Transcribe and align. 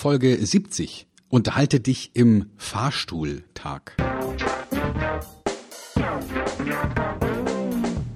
Folge 0.00 0.34
70. 0.34 1.06
Unterhalte 1.28 1.78
dich 1.78 2.12
im 2.14 2.46
Fahrstuhltag. 2.56 3.96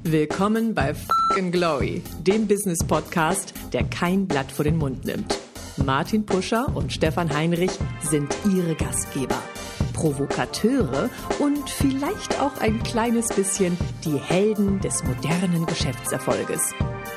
Willkommen 0.03 0.75
bei 0.75 0.95
Fucking 0.95 1.53
Glory, 1.53 2.03
dem 2.23 2.47
Business 2.47 2.83
Podcast, 2.83 3.53
der 3.75 3.85
kein 3.85 4.27
Blatt 4.27 4.51
vor 4.51 4.65
den 4.65 4.79
Mund 4.79 5.05
nimmt. 5.05 5.39
Martin 5.77 6.25
Puscher 6.25 6.75
und 6.75 6.91
Stefan 6.91 7.29
Heinrich 7.29 7.73
sind 8.01 8.35
ihre 8.51 8.75
Gastgeber. 8.77 9.43
Provokateure 9.93 11.11
und 11.39 11.69
vielleicht 11.69 12.41
auch 12.41 12.57
ein 12.62 12.82
kleines 12.82 13.29
bisschen 13.29 13.77
die 14.07 14.16
Helden 14.16 14.80
des 14.80 15.05
modernen 15.05 15.66
Geschäftserfolges. 15.66 16.73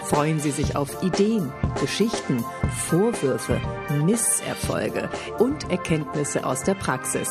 Freuen 0.09 0.39
Sie 0.39 0.51
sich 0.51 0.77
auf 0.77 1.03
Ideen, 1.03 1.51
Geschichten, 1.81 2.41
Vorwürfe, 2.87 3.59
Misserfolge 4.05 5.09
und 5.37 5.69
Erkenntnisse 5.69 6.45
aus 6.45 6.63
der 6.63 6.75
Praxis. 6.75 7.27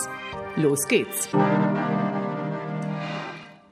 Los 0.57 0.87
geht's! 0.87 1.31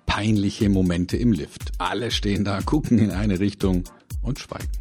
Peinliche 0.07 0.71
Momente 0.71 1.19
im 1.19 1.33
Lift. 1.33 1.73
Alle 1.77 2.11
stehen 2.11 2.45
da, 2.45 2.63
gucken 2.63 2.99
in 2.99 3.11
eine 3.11 3.41
Richtung 3.41 3.85
und 4.23 4.39
schweigen. 4.39 4.73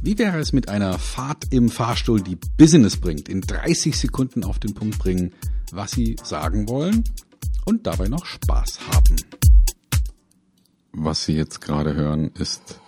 Wie 0.00 0.16
wäre 0.18 0.38
es 0.38 0.54
mit 0.54 0.70
einer 0.70 0.98
Fahrt 0.98 1.52
im 1.52 1.68
Fahrstuhl, 1.68 2.22
die 2.22 2.38
Business 2.56 2.96
bringt, 2.96 3.28
in 3.28 3.42
30 3.42 3.98
Sekunden 3.98 4.44
auf 4.44 4.58
den 4.60 4.72
Punkt 4.72 4.98
bringen, 4.98 5.34
was 5.72 5.90
Sie 5.90 6.16
sagen 6.22 6.70
wollen 6.70 7.04
und 7.66 7.86
dabei 7.86 8.08
noch 8.08 8.24
Spaß 8.24 8.78
haben? 8.90 9.16
Was 10.92 11.26
Sie 11.26 11.34
jetzt 11.34 11.60
gerade 11.60 11.94
hören, 11.94 12.30
ist 12.38 12.80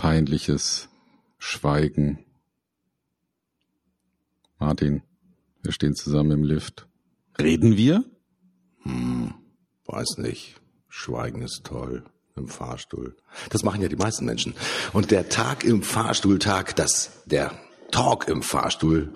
peinliches 0.00 0.88
Schweigen. 1.36 2.24
Martin, 4.58 5.02
wir 5.62 5.72
stehen 5.72 5.94
zusammen 5.94 6.30
im 6.30 6.42
Lift. 6.42 6.86
Reden 7.38 7.76
wir? 7.76 8.04
Hm, 8.82 9.34
weiß 9.84 10.16
nicht. 10.16 10.54
Schweigen 10.88 11.42
ist 11.42 11.64
toll 11.64 12.04
im 12.34 12.48
Fahrstuhl. 12.48 13.14
Das 13.50 13.62
machen 13.62 13.82
ja 13.82 13.88
die 13.88 13.96
meisten 13.96 14.24
Menschen. 14.24 14.54
Und 14.94 15.10
der 15.10 15.28
Tag 15.28 15.64
im 15.64 15.82
Fahrstuhltag, 15.82 16.74
das, 16.76 17.22
der 17.26 17.52
Talk 17.90 18.26
im 18.26 18.42
Fahrstuhl 18.42 19.12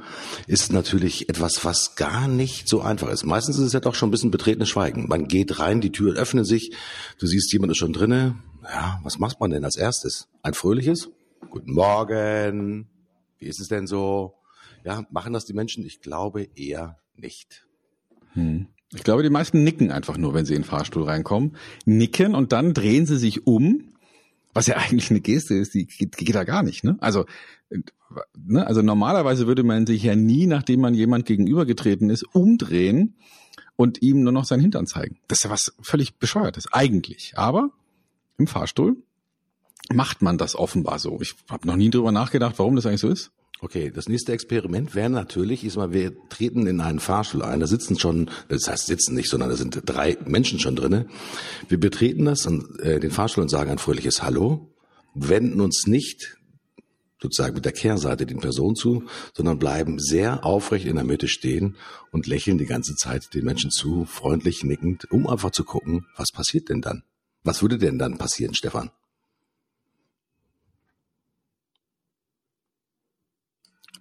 ist 0.46 0.70
natürlich 0.70 1.30
etwas, 1.30 1.64
was 1.64 1.96
gar 1.96 2.28
nicht 2.28 2.68
so 2.68 2.82
einfach 2.82 3.08
ist. 3.08 3.24
Meistens 3.24 3.56
ist 3.56 3.68
es 3.68 3.72
ja 3.72 3.80
doch 3.80 3.94
schon 3.94 4.10
ein 4.10 4.12
bisschen 4.12 4.30
betretenes 4.30 4.68
Schweigen. 4.68 5.08
Man 5.08 5.28
geht 5.28 5.60
rein, 5.60 5.80
die 5.80 5.92
Tür 5.92 6.14
öffnet 6.14 6.46
sich, 6.46 6.74
du 7.18 7.26
siehst, 7.26 7.50
jemand 7.54 7.72
ist 7.72 7.78
schon 7.78 7.94
drinne. 7.94 8.34
Ja, 8.64 8.98
was 9.02 9.18
macht 9.18 9.40
man 9.40 9.50
denn 9.50 9.64
als 9.64 9.76
erstes? 9.76 10.28
Ein 10.42 10.54
fröhliches? 10.54 11.10
Guten 11.50 11.72
Morgen. 11.72 12.88
Wie 13.38 13.46
ist 13.46 13.60
es 13.60 13.68
denn 13.68 13.86
so? 13.86 14.34
Ja, 14.84 15.06
machen 15.10 15.34
das 15.34 15.44
die 15.44 15.52
Menschen? 15.52 15.84
Ich 15.84 16.00
glaube 16.00 16.48
eher 16.54 16.98
nicht. 17.14 17.66
Hm. 18.32 18.68
Ich 18.94 19.02
glaube, 19.02 19.22
die 19.22 19.30
meisten 19.30 19.64
nicken 19.64 19.90
einfach 19.90 20.16
nur, 20.16 20.34
wenn 20.34 20.46
sie 20.46 20.54
in 20.54 20.62
den 20.62 20.68
Fahrstuhl 20.68 21.04
reinkommen. 21.04 21.56
Nicken 21.84 22.34
und 22.34 22.52
dann 22.52 22.72
drehen 22.72 23.06
sie 23.06 23.18
sich 23.18 23.46
um, 23.46 23.94
was 24.54 24.66
ja 24.66 24.76
eigentlich 24.78 25.10
eine 25.10 25.20
Geste 25.20 25.54
ist, 25.54 25.74
die 25.74 25.86
geht, 25.86 26.16
geht 26.16 26.34
da 26.34 26.44
gar 26.44 26.62
nicht. 26.62 26.84
Ne? 26.84 26.96
Also, 27.00 27.26
ne? 28.34 28.66
also 28.66 28.80
normalerweise 28.80 29.46
würde 29.46 29.62
man 29.62 29.86
sich 29.86 30.04
ja 30.04 30.16
nie, 30.16 30.46
nachdem 30.46 30.80
man 30.80 30.94
jemand 30.94 31.26
gegenübergetreten 31.26 32.08
ist, 32.08 32.24
umdrehen 32.34 33.16
und 33.76 34.00
ihm 34.00 34.22
nur 34.22 34.32
noch 34.32 34.46
sein 34.46 34.60
Hintern 34.60 34.86
zeigen. 34.86 35.18
Das 35.28 35.38
ist 35.38 35.44
ja 35.44 35.50
was 35.50 35.74
völlig 35.82 36.18
bescheuertes, 36.18 36.72
eigentlich. 36.72 37.34
Aber 37.36 37.70
im 38.38 38.46
Fahrstuhl 38.46 38.96
macht 39.92 40.22
man 40.22 40.38
das 40.38 40.56
offenbar 40.56 40.98
so. 40.98 41.20
Ich 41.20 41.34
habe 41.50 41.66
noch 41.66 41.76
nie 41.76 41.90
drüber 41.90 42.12
nachgedacht, 42.12 42.54
warum 42.58 42.76
das 42.76 42.86
eigentlich 42.86 43.00
so 43.00 43.08
ist. 43.08 43.30
Okay, 43.60 43.90
das 43.94 44.08
nächste 44.08 44.32
Experiment 44.32 44.94
wäre 44.94 45.08
natürlich, 45.08 45.64
ist 45.64 45.76
mal, 45.76 45.92
wir 45.92 46.12
treten 46.28 46.66
in 46.66 46.80
einen 46.80 47.00
Fahrstuhl 47.00 47.42
ein, 47.42 47.60
da 47.60 47.66
sitzen 47.66 47.98
schon, 47.98 48.30
das 48.48 48.68
heißt 48.68 48.86
sitzen 48.86 49.14
nicht, 49.14 49.30
sondern 49.30 49.48
da 49.48 49.56
sind 49.56 49.80
drei 49.86 50.18
Menschen 50.26 50.58
schon 50.58 50.76
drinne. 50.76 51.06
Wir 51.68 51.78
betreten 51.78 52.26
das 52.26 52.46
und 52.46 52.78
äh, 52.80 53.00
den 53.00 53.10
Fahrstuhl 53.10 53.42
und 53.42 53.48
sagen 53.48 53.70
ein 53.70 53.78
fröhliches 53.78 54.22
Hallo, 54.22 54.70
wenden 55.14 55.60
uns 55.60 55.86
nicht 55.86 56.36
sozusagen 57.22 57.54
mit 57.54 57.64
der 57.64 57.72
Kehrseite 57.72 58.26
den 58.26 58.40
Personen 58.40 58.76
zu, 58.76 59.04
sondern 59.32 59.58
bleiben 59.58 59.98
sehr 59.98 60.44
aufrecht 60.44 60.84
in 60.84 60.96
der 60.96 61.04
Mitte 61.04 61.28
stehen 61.28 61.76
und 62.10 62.26
lächeln 62.26 62.58
die 62.58 62.66
ganze 62.66 62.96
Zeit 62.96 63.32
den 63.32 63.46
Menschen 63.46 63.70
zu, 63.70 64.04
freundlich 64.04 64.62
nickend, 64.62 65.10
um 65.10 65.26
einfach 65.26 65.52
zu 65.52 65.64
gucken, 65.64 66.06
was 66.16 66.32
passiert 66.32 66.68
denn 66.68 66.82
dann? 66.82 67.02
Was 67.44 67.62
würde 67.62 67.78
denn 67.78 67.98
dann 67.98 68.18
passieren, 68.18 68.54
Stefan? 68.54 68.90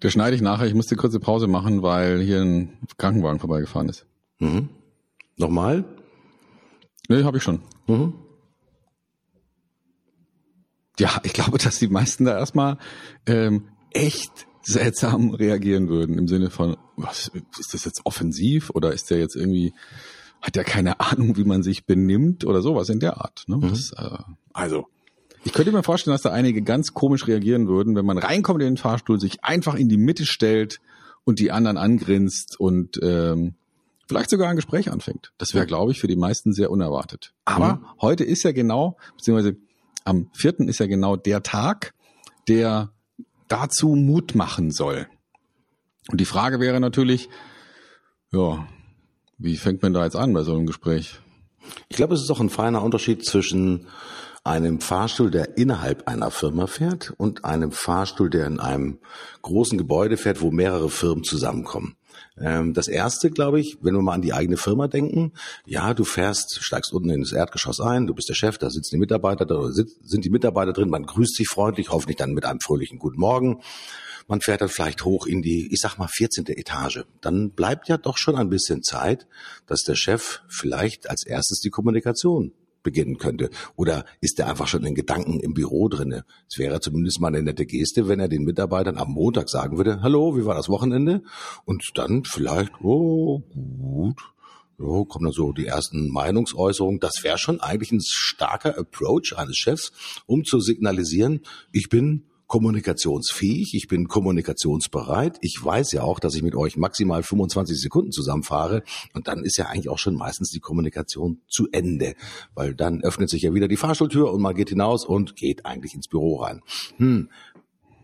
Der 0.02 0.09
schneide 0.09 0.36
ich 0.36 0.42
nachher. 0.42 0.66
Ich 0.66 0.74
musste 0.74 0.96
kurze 0.96 1.20
Pause 1.20 1.48
machen, 1.48 1.81
weil 1.81 2.22
hier 2.22 2.42
ein 2.42 2.78
Krankenwagen 2.98 3.40
vorbeigefahren 3.40 3.90
ist. 3.90 4.06
Mhm. 4.40 4.70
Nochmal? 5.38 5.86
Nee, 7.08 7.24
habe 7.24 7.38
ich 7.38 7.44
schon. 7.44 7.62
Mhm. 7.88 8.14
Ja, 11.00 11.20
ich 11.24 11.34
glaube, 11.34 11.58
dass 11.58 11.80
die 11.80 11.88
meisten 11.88 12.25
da 12.25 12.38
erstmal 12.38 12.78
ähm, 13.25 13.70
echt 13.92 14.48
seltsam 14.62 15.31
reagieren 15.31 15.90
würden 15.90 16.18
im 16.18 16.28
Sinne 16.28 16.50
von, 16.50 16.78
was 16.96 17.31
ist 17.60 17.74
das 17.74 17.84
jetzt 17.86 18.06
offensiv 18.06 18.70
oder 18.70 18.94
ist 18.94 19.10
der 19.10 19.20
jetzt 19.20 19.36
irgendwie 19.36 19.74
hat 20.44 20.58
ja 20.58 20.64
keine 20.64 21.00
Ahnung, 21.00 21.38
wie 21.38 21.46
man 21.46 21.64
sich 21.64 21.86
benimmt 21.86 22.46
oder 22.46 22.62
sowas 22.62 22.90
in 22.90 23.00
der 23.00 23.22
Art. 23.22 23.46
Ne? 23.48 23.58
Mhm. 23.58 23.70
Das, 23.70 23.92
äh, 23.94 24.18
also 24.52 24.88
ich 25.46 25.54
könnte 25.54 25.72
mir 25.72 25.84
vorstellen, 25.84 26.14
dass 26.14 26.22
da 26.22 26.31
einige 26.31 26.62
ganz 26.62 26.94
komisch 26.94 27.28
reagieren 27.28 27.68
würden, 27.68 27.96
wenn 27.96 28.06
man 28.06 28.18
reinkommt 28.18 28.62
in 28.62 28.74
den 28.74 28.78
Fahrstuhl, 28.78 29.20
sich 29.20 29.44
einfach 29.44 29.76
in 29.76 29.90
die 29.90 29.98
Mitte 29.98 30.26
stellt 30.26 30.80
und 31.24 31.40
die 31.40 31.52
anderen 31.52 31.78
angrinst 31.78 32.59
und 32.59 33.00
ähm, 33.02 33.56
vielleicht 34.08 34.30
sogar 34.30 34.50
ein 34.50 34.56
Gespräch 34.56 34.92
anfängt. 34.92 35.34
Das 35.38 35.54
wäre, 35.54 35.66
glaube 35.66 35.92
ich, 35.92 36.00
für 36.00 36.08
die 36.08 36.16
meisten 36.16 36.54
sehr 36.54 36.72
unerwartet. 36.72 37.34
Aber 37.46 37.75
mhm. 37.75 37.86
heute 38.02 38.24
ist 38.24 38.44
ja 38.44 38.52
genau, 38.52 38.98
beziehungsweise 39.18 39.58
am 40.04 40.30
vierten 40.34 40.68
ist 40.68 40.80
ja 40.80 40.88
genau 40.88 41.16
der 41.16 41.44
Tag, 41.44 41.94
der 42.48 42.92
dazu 43.48 43.96
Mut 43.96 44.36
machen 44.36 44.72
soll. 44.72 45.08
Und 46.10 46.20
die 46.20 46.25
Frage 46.25 46.60
wäre 46.60 46.81
natürlich, 46.81 47.30
ja, 48.31 48.68
wie 49.44 49.58
fängt 49.58 49.81
man 49.84 49.94
da 49.94 50.06
jetzt 50.06 50.16
an 50.16 50.34
bei 50.34 50.44
so 50.44 50.54
einem 50.54 50.66
Gespräch? 50.66 51.20
Ich 51.90 51.98
glaube, 51.98 52.16
es 52.16 52.22
ist 52.22 52.31
auch 52.31 52.40
ein 52.40 52.50
feiner 52.50 52.81
Unterschied 52.81 53.26
zwischen 53.26 53.88
einem 54.46 54.80
Fahrstuhl, 54.80 55.31
der 55.31 55.58
innerhalb 55.58 56.08
einer 56.08 56.31
Firma 56.31 56.66
fährt 56.68 57.14
und 57.18 57.44
einem 57.44 57.72
Fahrstuhl, 57.72 58.30
der 58.30 58.48
in 58.48 58.59
einem 58.59 59.00
großen 59.42 59.78
Gebäude 59.78 60.16
fährt, 60.18 60.42
wo 60.42 60.52
mehrere 60.52 60.90
Firmen 60.90 61.26
zusammenkommen. 61.26 61.98
Ähm, 62.38 62.74
das 62.74 62.88
erste, 62.88 63.31
glaube 63.31 63.59
ich, 63.59 63.78
wenn 63.81 63.94
wir 63.94 64.02
mal 64.02 64.14
an 64.14 64.22
die 64.22 64.34
eigene 64.34 64.58
Firma 64.58 64.88
denken, 64.88 65.34
ja, 65.66 65.94
du 65.94 66.06
fährst, 66.06 66.64
steigst 66.64 66.94
unten 66.94 67.10
in 67.10 67.22
das 67.22 67.34
Erdgeschoss 67.34 67.81
ein, 67.81 68.08
du 68.08 68.14
bist 68.14 68.30
der 68.30 68.36
Chef, 68.36 68.58
da 68.58 68.70
sitzen 68.70 68.96
die 68.96 69.00
Mitarbeiter, 69.00 69.46
da 69.46 69.70
sind 69.72 70.24
die 70.24 70.30
Mitarbeiter 70.30 70.72
drin, 70.72 70.90
man 70.90 71.06
grüßt 71.06 71.36
sich 71.36 71.50
freundlich, 71.50 71.90
hoffentlich 71.90 72.18
dann 72.18 72.31
mit 72.31 72.46
einem 72.46 72.62
fröhlichen 72.62 72.98
Guten 72.98 73.20
Morgen. 73.20 73.62
Man 74.28 74.41
fährt 74.41 74.61
dann 74.61 74.69
vielleicht 74.69 75.06
hoch 75.06 75.25
in 75.25 75.41
die, 75.41 75.69
ich 75.72 75.79
sag 75.79 75.97
mal, 75.97 76.07
14. 76.07 76.45
Etage. 76.47 77.06
Dann 77.22 77.51
bleibt 77.51 77.88
ja 77.88 77.97
doch 77.97 78.17
schon 78.17 78.35
ein 78.35 78.50
bisschen 78.50 78.84
Zeit, 78.84 79.28
dass 79.67 79.84
der 79.84 79.95
Chef 79.95 80.41
vielleicht 80.47 81.09
als 81.09 81.25
erstes 81.25 81.59
die 81.59 81.69
Kommunikation 81.69 82.53
beginnen 82.83 83.17
könnte? 83.17 83.50
Oder 83.75 84.06
ist 84.22 84.38
er 84.39 84.50
einfach 84.50 84.67
schon 84.67 84.85
in 84.85 84.94
Gedanken 84.94 85.39
im 85.39 85.53
Büro 85.53 85.88
drinne? 85.88 86.25
Es 86.50 86.59
wäre 86.59 86.81
zumindest 86.81 87.19
mal 87.19 87.29
eine 87.29 87.41
nette 87.41 87.66
Geste, 87.66 88.07
wenn 88.07 88.19
er 88.19 88.28
den 88.28 88.44
Mitarbeitern 88.44 88.97
am 88.97 89.12
Montag 89.12 89.50
sagen 89.50 89.78
würde, 89.78 90.01
hallo, 90.01 90.38
wie 90.38 90.45
war 90.45 90.56
das 90.56 90.69
Wochenende? 90.69 91.23
Und 91.66 91.83
dann 91.95 92.23
vielleicht, 92.25 92.73
oh, 92.81 93.41
gut, 93.56 94.19
so 94.78 95.06
kommen 95.06 95.25
dann 95.25 95.33
so 95.33 95.53
die 95.53 95.66
ersten 95.66 96.09
Meinungsäußerungen. 96.09 97.00
Das 97.00 97.23
wäre 97.23 97.38
schon 97.38 97.62
eigentlich 97.62 97.91
ein 97.91 98.01
starker 98.03 98.78
Approach 98.78 99.33
eines 99.38 99.57
Chefs, 99.57 99.91
um 100.25 100.44
zu 100.44 100.59
signalisieren, 100.59 101.41
ich 101.72 101.89
bin 101.89 102.25
kommunikationsfähig, 102.53 103.74
ich 103.74 103.88
bin 103.88 104.08
kommunikationsbereit. 104.08 105.40
Ich 105.41 105.58
weiß 105.59 105.91
ja 105.94 106.03
auch, 106.03 106.19
dass 106.19 106.36
ich 106.36 106.44
mit 106.44 106.53
euch 106.53 106.77
maximal 106.77 107.24
25 107.24 107.81
Sekunden 107.81 108.12
zusammenfahre 108.12 108.83
und 109.16 109.27
dann 109.27 109.44
ist 109.44 109.57
ja 109.57 109.66
eigentlich 109.66 109.89
auch 109.89 109.98
schon 109.98 110.13
meistens 110.13 110.51
die 110.51 110.60
Kommunikation 110.60 111.42
zu 111.48 111.68
Ende, 111.72 112.13
weil 112.54 112.75
dann 112.75 113.01
öffnet 113.01 113.31
sich 113.31 113.42
ja 113.42 113.56
wieder 113.56 113.68
die 113.68 113.75
Fahrstuhltür 113.75 114.31
und 114.31 114.39
man 114.39 114.54
geht 114.54 114.69
hinaus 114.69 115.04
und 115.04 115.36
geht 115.36 115.66
eigentlich 115.66 115.95
ins 115.95 116.07
Büro 116.07 116.44
rein. 116.44 116.62
Hm. 116.98 117.31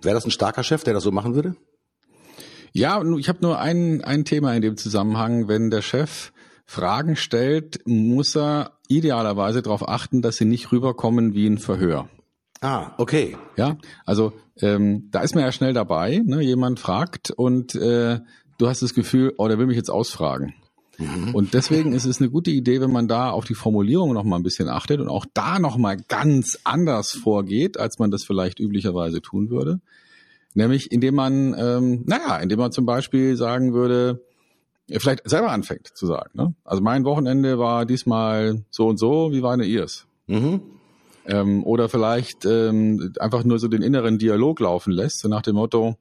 Wäre 0.02 0.16
das 0.16 0.26
ein 0.26 0.32
starker 0.32 0.64
Chef, 0.64 0.84
der 0.84 0.96
das 0.96 1.04
so 1.04 1.12
machen 1.12 1.36
würde? 1.36 1.56
Ja, 2.74 3.04
ich 3.20 3.30
habe 3.30 3.44
nur 3.44 3.60
ein, 3.60 4.04
ein 4.04 4.26
Thema 4.26 4.56
in 4.56 4.64
dem 4.64 4.78
Zusammenhang. 4.78 5.48
Wenn 5.48 5.70
der 5.70 5.84
Chef 5.84 6.32
Fragen 6.66 7.16
stellt, 7.16 7.82
muss 7.86 8.36
er 8.36 8.80
idealerweise 8.88 9.62
darauf 9.62 9.88
achten, 9.88 10.24
dass 10.24 10.38
sie 10.38 10.46
nicht 10.46 10.72
rüberkommen 10.72 11.36
wie 11.36 11.46
ein 11.46 11.60
Verhör. 11.60 12.10
Ah, 12.62 12.92
okay. 12.98 13.38
Ja, 13.56 13.78
also 14.06 14.34
ähm, 14.62 15.10
da 15.12 15.22
ist 15.22 15.36
man 15.36 15.44
ja 15.44 15.52
schnell 15.52 15.74
dabei. 15.74 16.22
Ne? 16.26 16.42
Jemand 16.42 16.80
fragt 16.80 17.32
und 17.32 17.76
äh, 17.76 18.20
du 18.58 18.68
hast 18.68 18.82
das 18.82 18.94
Gefühl, 18.94 19.34
oh, 19.38 19.48
der 19.48 19.58
will 19.58 19.68
mich 19.68 19.78
jetzt 19.78 19.90
ausfragen. 19.90 20.54
Mhm. 20.98 21.34
Und 21.34 21.54
deswegen 21.54 21.94
ist 21.94 22.06
es 22.06 22.20
eine 22.20 22.30
gute 22.30 22.52
Idee, 22.52 22.82
wenn 22.82 22.92
man 22.92 23.08
da 23.08 23.30
auf 23.32 23.46
die 23.46 23.56
Formulierung 23.56 24.14
noch 24.14 24.26
mal 24.26 24.36
ein 24.36 24.44
bisschen 24.44 24.68
achtet 24.68 25.00
und 25.00 25.08
auch 25.08 25.26
da 25.34 25.60
noch 25.60 25.78
mal 25.78 25.98
ganz 26.08 26.60
anders 26.66 27.12
vorgeht, 27.12 27.80
als 27.80 28.00
man 28.00 28.12
das 28.12 28.24
vielleicht 28.26 28.60
üblicherweise 28.60 29.22
tun 29.22 29.50
würde. 29.50 29.80
Nämlich 30.56 30.92
indem 30.92 31.16
man, 31.16 31.56
ähm, 31.58 32.04
naja, 32.06 32.38
indem 32.38 32.60
man 32.60 32.72
zum 32.72 32.86
Beispiel 32.86 33.38
sagen 33.38 33.74
würde, 33.74 34.26
vielleicht 34.98 35.30
selber 35.30 35.52
anfängt 35.52 35.88
zu 35.94 36.06
sagen. 36.06 36.32
Ne? 36.34 36.56
Also 36.66 36.82
mein 36.82 37.06
Wochenende 37.06 37.60
war 37.60 37.86
diesmal 37.86 38.66
so 38.70 38.88
und 38.88 38.98
so, 38.98 39.32
wie 39.32 39.42
war 39.42 39.56
denn 39.56 39.68
ihrs? 39.68 40.08
Mhm. 40.28 40.62
Ähm, 41.26 41.64
oder 41.64 41.90
vielleicht 41.90 42.46
ähm, 42.46 43.14
einfach 43.20 43.44
nur 43.44 43.60
so 43.60 43.68
den 43.68 43.82
inneren 43.82 44.18
Dialog 44.18 44.60
laufen 44.60 44.92
lässt, 44.92 45.20
so 45.20 45.28
nach 45.28 45.42
dem 45.42 45.56
Motto, 45.56 45.98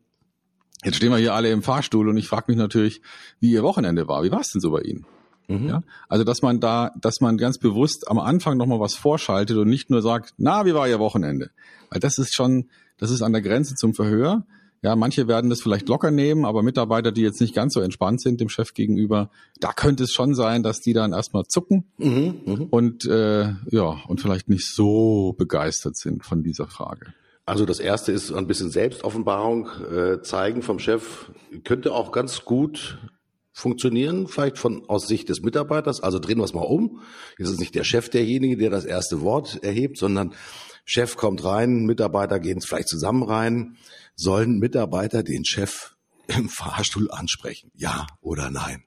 jetzt 0.84 0.96
stehen 0.96 1.10
wir 1.10 1.18
hier 1.18 1.34
alle 1.34 1.50
im 1.50 1.62
Fahrstuhl 1.62 2.08
und 2.08 2.16
ich 2.16 2.28
frage 2.28 2.46
mich 2.48 2.56
natürlich, 2.56 3.02
wie 3.40 3.50
ihr 3.50 3.62
Wochenende 3.62 4.08
war. 4.08 4.22
Wie 4.22 4.30
war 4.30 4.40
es 4.40 4.50
denn 4.50 4.60
so 4.60 4.70
bei 4.70 4.80
Ihnen? 4.80 5.06
Mhm. 5.48 5.68
Ja? 5.68 5.82
Also 6.08 6.24
dass 6.24 6.42
man 6.42 6.60
da, 6.60 6.92
dass 7.00 7.20
man 7.20 7.36
ganz 7.36 7.58
bewusst 7.58 8.08
am 8.08 8.18
Anfang 8.18 8.56
nochmal 8.56 8.80
was 8.80 8.94
vorschaltet 8.94 9.56
und 9.56 9.68
nicht 9.68 9.90
nur 9.90 10.02
sagt, 10.02 10.34
na, 10.36 10.66
wie 10.66 10.74
war 10.74 10.88
Ihr 10.88 10.98
Wochenende? 10.98 11.50
Weil 11.90 12.00
das 12.00 12.18
ist 12.18 12.34
schon, 12.34 12.68
das 12.98 13.10
ist 13.10 13.22
an 13.22 13.32
der 13.32 13.42
Grenze 13.42 13.74
zum 13.74 13.94
Verhör. 13.94 14.44
Ja, 14.82 14.94
manche 14.94 15.26
werden 15.26 15.50
das 15.50 15.60
vielleicht 15.60 15.88
locker 15.88 16.10
nehmen, 16.10 16.44
aber 16.44 16.62
Mitarbeiter, 16.62 17.10
die 17.10 17.22
jetzt 17.22 17.40
nicht 17.40 17.54
ganz 17.54 17.74
so 17.74 17.80
entspannt 17.80 18.20
sind 18.20 18.40
dem 18.40 18.48
Chef 18.48 18.74
gegenüber, 18.74 19.30
da 19.58 19.72
könnte 19.72 20.04
es 20.04 20.12
schon 20.12 20.34
sein, 20.34 20.62
dass 20.62 20.80
die 20.80 20.92
dann 20.92 21.12
erstmal 21.12 21.44
zucken 21.46 21.84
mhm, 21.98 22.40
mh. 22.44 22.66
und 22.70 23.04
äh, 23.06 23.54
ja 23.70 23.96
und 24.06 24.20
vielleicht 24.20 24.48
nicht 24.48 24.66
so 24.66 25.34
begeistert 25.36 25.96
sind 25.96 26.24
von 26.24 26.42
dieser 26.42 26.68
Frage. 26.68 27.12
Also 27.44 27.64
das 27.64 27.80
erste 27.80 28.12
ist 28.12 28.30
ein 28.30 28.46
bisschen 28.46 28.70
Selbstoffenbarung 28.70 29.68
äh, 29.90 30.20
zeigen 30.20 30.62
vom 30.62 30.78
Chef 30.78 31.32
könnte 31.64 31.92
auch 31.92 32.12
ganz 32.12 32.44
gut 32.44 32.98
funktionieren, 33.58 34.28
vielleicht 34.28 34.58
von 34.58 34.88
aus 34.88 35.08
Sicht 35.08 35.28
des 35.28 35.40
Mitarbeiters. 35.40 36.00
Also 36.00 36.18
drehen 36.18 36.38
wir 36.38 36.44
es 36.44 36.54
mal 36.54 36.60
um. 36.60 37.00
Jetzt 37.38 37.48
ist 37.48 37.60
nicht 37.60 37.74
der 37.74 37.84
Chef 37.84 38.08
derjenige, 38.08 38.56
der 38.56 38.70
das 38.70 38.84
erste 38.84 39.22
Wort 39.22 39.64
erhebt, 39.64 39.98
sondern 39.98 40.34
Chef 40.84 41.16
kommt 41.16 41.44
rein, 41.44 41.84
Mitarbeiter 41.84 42.38
gehen 42.38 42.60
vielleicht 42.60 42.88
zusammen 42.88 43.22
rein. 43.22 43.76
Sollen 44.20 44.58
Mitarbeiter 44.58 45.22
den 45.22 45.44
Chef 45.44 45.94
im 46.26 46.48
Fahrstuhl 46.48 47.08
ansprechen? 47.08 47.70
Ja 47.76 48.08
oder 48.20 48.50
nein? 48.50 48.82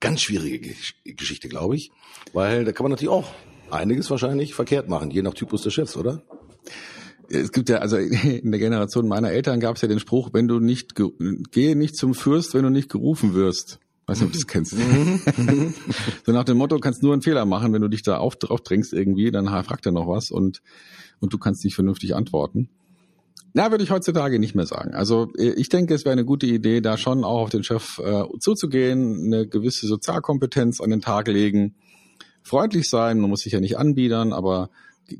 Ganz 0.00 0.22
schwierige 0.22 0.74
Geschichte, 1.04 1.48
glaube 1.48 1.76
ich, 1.76 1.92
weil 2.32 2.64
da 2.64 2.72
kann 2.72 2.82
man 2.82 2.90
natürlich 2.90 3.10
auch 3.10 3.32
einiges 3.70 4.10
wahrscheinlich 4.10 4.54
verkehrt 4.54 4.88
machen, 4.88 5.12
je 5.12 5.22
nach 5.22 5.34
Typus 5.34 5.62
des 5.62 5.72
Chefs, 5.72 5.96
oder? 5.96 6.24
es 7.28 7.52
gibt 7.52 7.68
ja, 7.68 7.78
also 7.78 7.96
in 7.96 8.50
der 8.50 8.58
Generation 8.58 9.06
meiner 9.06 9.30
Eltern 9.30 9.60
gab 9.60 9.76
es 9.76 9.82
ja 9.82 9.88
den 9.88 10.00
Spruch, 10.00 10.30
wenn 10.32 10.48
du 10.48 10.58
nicht, 10.58 10.94
gehe 11.52 11.76
nicht 11.76 11.96
zum 11.96 12.14
Fürst, 12.14 12.52
wenn 12.52 12.64
du 12.64 12.70
nicht 12.70 12.90
gerufen 12.90 13.34
wirst. 13.34 13.78
Weiß 14.06 14.18
nicht, 14.18 14.26
ob 14.26 14.32
du 14.32 14.38
das 14.38 14.48
kennst. 14.48 14.76
Mhm. 14.76 15.72
so 16.26 16.32
nach 16.32 16.42
dem 16.42 16.58
Motto, 16.58 16.76
kannst 16.80 17.04
nur 17.04 17.12
einen 17.12 17.22
Fehler 17.22 17.46
machen, 17.46 17.72
wenn 17.72 17.82
du 17.82 17.88
dich 17.88 18.02
da 18.02 18.18
auf, 18.18 18.34
drauf 18.34 18.60
drängst 18.62 18.92
irgendwie, 18.92 19.30
dann 19.30 19.46
fragt 19.64 19.86
er 19.86 19.92
noch 19.92 20.08
was 20.08 20.32
und, 20.32 20.60
und 21.20 21.32
du 21.32 21.38
kannst 21.38 21.64
nicht 21.64 21.76
vernünftig 21.76 22.16
antworten. 22.16 22.68
Na, 23.54 23.70
würde 23.70 23.84
ich 23.84 23.90
heutzutage 23.90 24.38
nicht 24.38 24.54
mehr 24.54 24.66
sagen. 24.66 24.94
Also 24.94 25.30
ich 25.36 25.68
denke, 25.68 25.94
es 25.94 26.04
wäre 26.04 26.12
eine 26.12 26.24
gute 26.24 26.46
Idee, 26.46 26.80
da 26.80 26.96
schon 26.96 27.22
auch 27.22 27.42
auf 27.42 27.50
den 27.50 27.62
Chef 27.62 27.98
äh, 27.98 28.24
zuzugehen, 28.38 29.26
eine 29.26 29.46
gewisse 29.46 29.86
Sozialkompetenz 29.86 30.80
an 30.80 30.90
den 30.90 31.02
Tag 31.02 31.28
legen, 31.28 31.74
freundlich 32.42 32.88
sein, 32.88 33.20
man 33.20 33.30
muss 33.30 33.40
sich 33.40 33.52
ja 33.52 33.60
nicht 33.60 33.76
anbiedern, 33.76 34.32
aber 34.32 34.70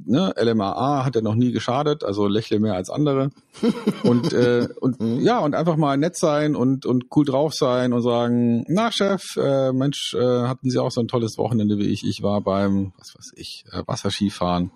ne, 0.06 0.32
LMAA 0.36 1.04
hat 1.04 1.14
ja 1.14 1.20
noch 1.20 1.34
nie 1.34 1.52
geschadet, 1.52 2.04
also 2.04 2.26
lächle 2.26 2.58
mehr 2.60 2.74
als 2.74 2.90
andere. 2.90 3.30
und 4.02 4.32
äh, 4.32 4.68
und 4.80 5.00
mhm. 5.00 5.20
ja, 5.20 5.38
und 5.40 5.54
einfach 5.54 5.76
mal 5.76 5.96
nett 5.96 6.16
sein 6.16 6.56
und 6.56 6.86
und 6.86 7.06
cool 7.14 7.24
drauf 7.24 7.54
sein 7.54 7.92
und 7.92 8.02
sagen, 8.02 8.64
na 8.68 8.90
Chef, 8.90 9.36
äh, 9.36 9.72
Mensch, 9.72 10.14
äh, 10.14 10.46
hatten 10.46 10.70
Sie 10.70 10.78
auch 10.78 10.90
so 10.90 11.00
ein 11.00 11.08
tolles 11.08 11.38
Wochenende 11.38 11.78
wie 11.78 11.88
ich? 11.88 12.04
Ich 12.04 12.22
war 12.22 12.40
beim, 12.40 12.92
was 12.98 13.14
weiß 13.14 13.32
ich, 13.36 13.64
äh, 13.72 13.82
Wasserskifahren. 13.86 14.70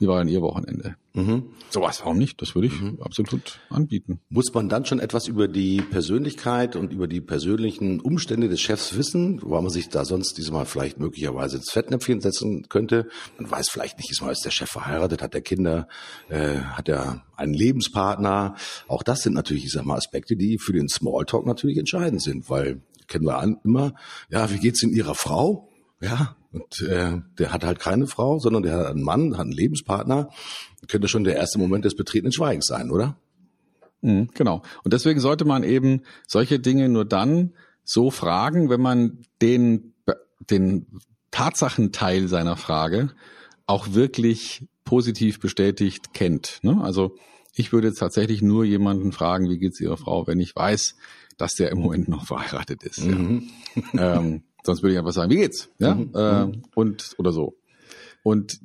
Wie 0.00 0.08
war 0.08 0.18
denn 0.18 0.28
Ihr 0.28 0.40
Wochenende? 0.40 0.96
Mhm. 1.12 1.50
Sowas, 1.68 2.00
warum 2.00 2.16
nicht? 2.16 2.40
Das 2.40 2.54
würde 2.54 2.68
ich 2.68 2.80
mhm. 2.80 3.02
absolut 3.02 3.60
anbieten. 3.68 4.20
Muss 4.30 4.52
man 4.54 4.70
dann 4.70 4.86
schon 4.86 4.98
etwas 4.98 5.28
über 5.28 5.46
die 5.46 5.82
Persönlichkeit 5.82 6.74
und 6.74 6.90
über 6.90 7.06
die 7.06 7.20
persönlichen 7.20 8.00
Umstände 8.00 8.48
des 8.48 8.62
Chefs 8.62 8.96
wissen, 8.96 9.40
weil 9.42 9.60
man 9.60 9.70
sich 9.70 9.90
da 9.90 10.06
sonst 10.06 10.38
diesmal 10.38 10.64
vielleicht 10.64 10.98
möglicherweise 10.98 11.58
ins 11.58 11.70
Fettnäpfchen 11.70 12.22
setzen 12.22 12.68
könnte? 12.70 13.08
Man 13.38 13.50
weiß 13.50 13.68
vielleicht 13.68 13.98
nicht, 13.98 14.10
ist 14.10 14.22
mal 14.22 14.32
ist 14.32 14.44
der 14.44 14.50
Chef 14.50 14.70
verheiratet, 14.70 15.20
hat 15.20 15.34
der 15.34 15.42
Kinder, 15.42 15.86
äh, 16.30 16.60
hat 16.60 16.88
er 16.88 17.26
einen 17.36 17.52
Lebenspartner? 17.52 18.54
Auch 18.88 19.02
das 19.02 19.20
sind 19.20 19.34
natürlich, 19.34 19.66
ich 19.66 19.72
sag 19.72 19.84
mal, 19.84 19.96
Aspekte, 19.96 20.34
die 20.34 20.56
für 20.58 20.72
den 20.72 20.88
Smalltalk 20.88 21.44
natürlich 21.44 21.76
entscheidend 21.76 22.22
sind, 22.22 22.48
weil 22.48 22.80
kennen 23.06 23.26
wir 23.26 23.38
an 23.38 23.58
immer, 23.64 23.92
ja, 24.30 24.50
wie 24.50 24.58
geht's 24.58 24.82
in 24.82 24.94
Ihrer 24.94 25.14
Frau? 25.14 25.69
Ja, 26.00 26.34
und 26.52 26.80
äh, 26.82 27.18
der 27.38 27.52
hat 27.52 27.64
halt 27.64 27.78
keine 27.78 28.06
Frau, 28.06 28.38
sondern 28.38 28.62
der 28.62 28.76
hat 28.76 28.86
einen 28.86 29.02
Mann, 29.02 29.34
hat 29.34 29.42
einen 29.42 29.52
Lebenspartner. 29.52 30.30
Könnte 30.88 31.08
schon 31.08 31.24
der 31.24 31.36
erste 31.36 31.58
Moment 31.58 31.84
des 31.84 31.94
betretenen 31.94 32.32
Schweigens 32.32 32.66
sein, 32.66 32.90
oder? 32.90 33.16
Mhm, 34.00 34.30
genau. 34.34 34.62
Und 34.82 34.92
deswegen 34.92 35.20
sollte 35.20 35.44
man 35.44 35.62
eben 35.62 36.02
solche 36.26 36.58
Dinge 36.58 36.88
nur 36.88 37.04
dann 37.04 37.52
so 37.84 38.10
fragen, 38.10 38.70
wenn 38.70 38.80
man 38.80 39.18
den, 39.42 39.94
den 40.48 40.86
Tatsachenteil 41.30 42.28
seiner 42.28 42.56
Frage 42.56 43.10
auch 43.66 43.92
wirklich 43.92 44.66
positiv 44.84 45.38
bestätigt 45.38 46.14
kennt. 46.14 46.58
Ne? 46.62 46.80
Also 46.82 47.16
ich 47.54 47.72
würde 47.72 47.88
jetzt 47.88 47.98
tatsächlich 47.98 48.42
nur 48.42 48.64
jemanden 48.64 49.12
fragen, 49.12 49.48
wie 49.50 49.58
geht's 49.58 49.80
Ihrer 49.80 49.96
Frau, 49.96 50.26
wenn 50.26 50.40
ich 50.40 50.56
weiß, 50.56 50.96
dass 51.36 51.54
der 51.54 51.70
im 51.70 51.78
Moment 51.78 52.08
noch 52.08 52.26
verheiratet 52.26 52.82
ist. 52.82 53.04
Mhm. 53.04 53.50
Ja. 53.92 54.18
ähm, 54.18 54.42
Sonst 54.62 54.82
würde 54.82 54.92
ich 54.92 54.98
einfach 54.98 55.12
sagen, 55.12 55.30
wie 55.30 55.36
geht's? 55.36 55.70
Ja, 55.78 55.94
mhm. 55.94 56.10
äh, 56.14 56.58
und 56.74 57.14
oder 57.18 57.32
so. 57.32 57.56
Und 58.22 58.60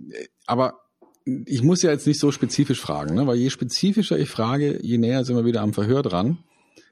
aber 0.46 0.82
ich 1.26 1.64
muss 1.64 1.82
ja 1.82 1.92
jetzt 1.92 2.06
nicht 2.06 2.20
so 2.20 2.32
spezifisch 2.32 2.80
fragen, 2.80 3.16
ne? 3.16 3.26
weil 3.26 3.38
je 3.38 3.50
spezifischer 3.50 4.20
ich 4.20 4.30
frage, 4.30 4.80
je 4.84 4.98
näher 4.98 5.26
sind 5.26 5.36
wir 5.36 5.46
wieder 5.46 5.62
am 5.62 5.74
Verhör 5.74 6.04
dran. 6.04 6.38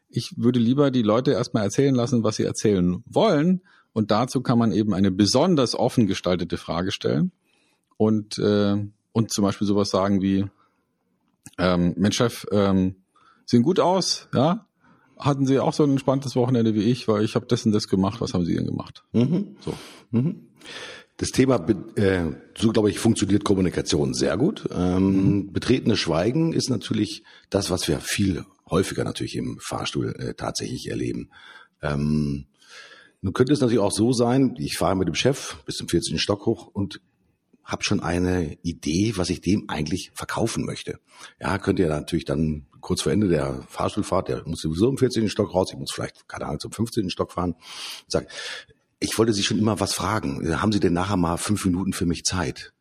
Ich 0.09 0.33
würde 0.38 0.59
lieber 0.59 0.91
die 0.91 1.01
Leute 1.01 1.31
erstmal 1.31 1.63
erzählen 1.63 1.94
lassen, 1.94 2.23
was 2.23 2.38
sie 2.38 2.44
erzählen 2.44 3.03
wollen. 3.05 3.61
Und 3.94 4.09
dazu 4.09 4.41
kann 4.41 4.57
man 4.57 4.71
eben 4.71 4.94
eine 4.94 5.11
besonders 5.11 5.75
offen 5.75 6.07
gestaltete 6.07 6.57
Frage 6.57 6.91
stellen. 6.91 7.31
Und, 7.97 8.39
äh, 8.39 8.75
und 9.11 9.31
zum 9.31 9.44
Beispiel 9.44 9.67
sowas 9.67 9.89
sagen 9.89 10.21
wie, 10.21 10.45
ähm, 11.59 11.94
Mensch 11.97 12.17
Chef, 12.17 12.45
ähm, 12.51 12.95
sehen 13.45 13.61
gut 13.61 13.79
aus, 13.79 14.29
ja, 14.33 14.65
hatten 15.25 15.46
Sie 15.46 15.60
auch 15.60 15.74
so 15.74 15.84
ein 15.84 15.92
entspanntes 15.92 16.36
Wochenende 16.36 16.75
wie 16.75 16.84
ich, 16.84 17.08
weil 17.08 17.24
ich 17.24 17.36
habe 17.36 17.46
das 17.48 17.66
und 17.66 17.72
das 17.72 17.88
gemacht. 17.88 18.22
Was 18.22 18.34
haben 18.34 18.46
Sie 18.46 18.56
denn 18.56 18.66
gemacht? 18.66 19.04
Mhm. 19.14 19.56
So. 19.62 19.74
Mhm. 20.12 20.48
Das 21.18 21.30
Thema, 21.30 21.66
äh, 21.96 22.24
so 22.58 22.72
glaube 22.72 22.90
ich, 22.90 23.00
funktioniert 23.00 23.44
Kommunikation 23.44 24.14
sehr 24.14 24.36
gut. 24.38 24.68
Ähm, 24.74 25.06
mhm. 25.06 25.54
Betretenes 25.54 26.00
Schweigen 26.00 26.54
ist 26.54 26.70
natürlich 26.70 27.24
das, 27.50 27.70
was 27.70 27.88
wir 27.88 28.00
viel 28.00 28.46
häufiger 28.70 29.04
natürlich 29.04 29.36
im 29.36 29.60
Fahrstuhl 29.60 30.16
äh, 30.18 30.34
tatsächlich 30.34 30.90
erleben. 30.90 31.30
Ähm, 31.81 32.46
nun 33.22 33.34
könnte 33.34 33.53
es 33.53 33.62
natürlich 33.62 33.80
auch 33.80 33.92
so 33.92 34.12
sein, 34.12 34.56
ich 34.58 34.77
fahre 34.77 34.96
mit 34.96 35.08
dem 35.08 35.15
Chef 35.15 35.58
bis 35.65 35.75
zum 35.75 35.88
14. 35.88 36.18
Stock 36.18 36.46
hoch 36.46 36.68
und 36.68 37.00
habe 37.63 37.84
schon 37.84 38.01
eine 38.01 38.58
Idee, 38.63 39.13
was 39.15 39.30
ich 39.30 39.39
dem 39.39 39.70
eigentlich 39.70 40.12
verkaufen 40.13 40.65
möchte. 40.65 41.00
Ja, 41.39 41.58
könnt 41.58 41.80
ihr 41.80 41.88
natürlich 41.88 42.25
dann 42.25 42.65
kurz 42.84 43.02
vor 43.02 43.12
Ende 43.12 43.28
der 43.30 43.63
Fahrstuhlfahrt, 43.70 44.28
der 44.28 44.44
muss 44.46 44.62
sowieso 44.62 44.90
im 44.90 44.98
14. 44.98 45.30
Stock 45.30 45.56
raus, 45.56 45.70
ich 45.72 45.80
muss 45.80 45.92
vielleicht, 45.92 46.28
keine 46.28 46.46
Ahnung, 46.46 46.60
zum 46.60 46.72
15. 46.72 47.10
Stock 47.10 47.32
fahren, 47.32 47.56
sagt, 48.08 48.32
ich 49.00 49.18
wollte 49.18 49.34
Sie 49.34 49.44
schon 49.44 49.58
immer 49.58 49.80
was 49.80 49.94
fragen. 49.94 50.62
Haben 50.62 50.72
Sie 50.72 50.80
denn 50.80 50.94
nachher 50.94 51.18
mal 51.18 51.38
fünf 51.38 51.66
Minuten 51.66 51.94
für 51.94 52.06
mich 52.06 52.24
Zeit? 52.24 52.72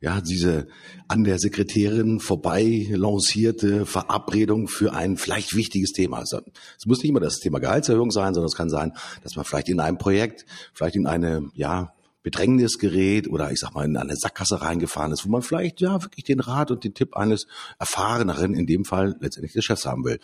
Ja, 0.00 0.20
diese 0.20 0.66
an 1.06 1.22
der 1.22 1.38
Sekretärin 1.38 2.18
vorbei 2.18 2.88
lancierte 2.90 3.86
Verabredung 3.86 4.66
für 4.66 4.92
ein 4.92 5.16
vielleicht 5.16 5.54
wichtiges 5.54 5.92
Thema. 5.92 6.18
Also, 6.18 6.40
es 6.76 6.86
muss 6.86 6.98
nicht 6.98 7.10
immer 7.10 7.20
das 7.20 7.38
Thema 7.38 7.60
Gehaltserhöhung 7.60 8.10
sein, 8.10 8.34
sondern 8.34 8.48
es 8.48 8.56
kann 8.56 8.68
sein, 8.68 8.92
dass 9.22 9.36
man 9.36 9.44
vielleicht 9.44 9.68
in 9.68 9.78
einem 9.78 9.98
Projekt, 9.98 10.44
vielleicht 10.74 10.96
in 10.96 11.06
eine, 11.06 11.50
ja, 11.54 11.94
Bedrängnis 12.22 12.78
gerät 12.78 13.28
oder 13.28 13.50
ich 13.50 13.58
sag 13.58 13.74
mal 13.74 13.84
in 13.84 13.96
eine 13.96 14.16
Sackgasse 14.16 14.62
reingefahren 14.62 15.12
ist, 15.12 15.26
wo 15.26 15.30
man 15.30 15.42
vielleicht 15.42 15.80
ja 15.80 16.02
wirklich 16.02 16.24
den 16.24 16.40
Rat 16.40 16.70
und 16.70 16.84
den 16.84 16.94
Tipp 16.94 17.16
eines 17.16 17.46
Erfahreneren, 17.78 18.54
in 18.54 18.66
dem 18.66 18.84
Fall 18.84 19.16
letztendlich 19.20 19.52
des 19.52 19.64
Chefs 19.64 19.86
haben 19.86 20.04
will. 20.04 20.20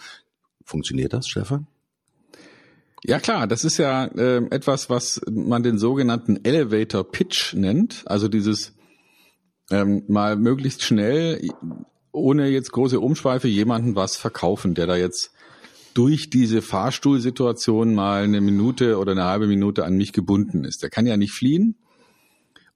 Funktioniert 0.64 1.12
das, 1.12 1.28
Stefan? 1.28 1.66
Ja 3.04 3.20
klar, 3.20 3.46
das 3.46 3.64
ist 3.64 3.78
ja 3.78 4.06
äh, 4.06 4.44
etwas, 4.50 4.90
was 4.90 5.20
man 5.30 5.62
den 5.62 5.78
sogenannten 5.78 6.44
Elevator 6.44 7.04
Pitch 7.04 7.54
nennt. 7.54 8.02
Also 8.06 8.28
dieses 8.28 8.74
ähm, 9.70 10.02
mal 10.08 10.36
möglichst 10.36 10.82
schnell, 10.82 11.48
ohne 12.12 12.48
jetzt 12.48 12.72
große 12.72 12.98
Umschweife, 12.98 13.48
jemanden 13.48 13.94
was 13.94 14.16
verkaufen, 14.16 14.74
der 14.74 14.86
da 14.86 14.96
jetzt 14.96 15.32
durch 15.94 16.30
diese 16.30 16.62
Fahrstuhlsituation 16.62 17.94
mal 17.94 18.24
eine 18.24 18.40
Minute 18.40 18.98
oder 18.98 19.12
eine 19.12 19.24
halbe 19.24 19.46
Minute 19.46 19.84
an 19.84 19.94
mich 19.94 20.12
gebunden 20.12 20.64
ist. 20.64 20.82
Der 20.82 20.90
kann 20.90 21.06
ja 21.06 21.16
nicht 21.16 21.32
fliehen, 21.32 21.76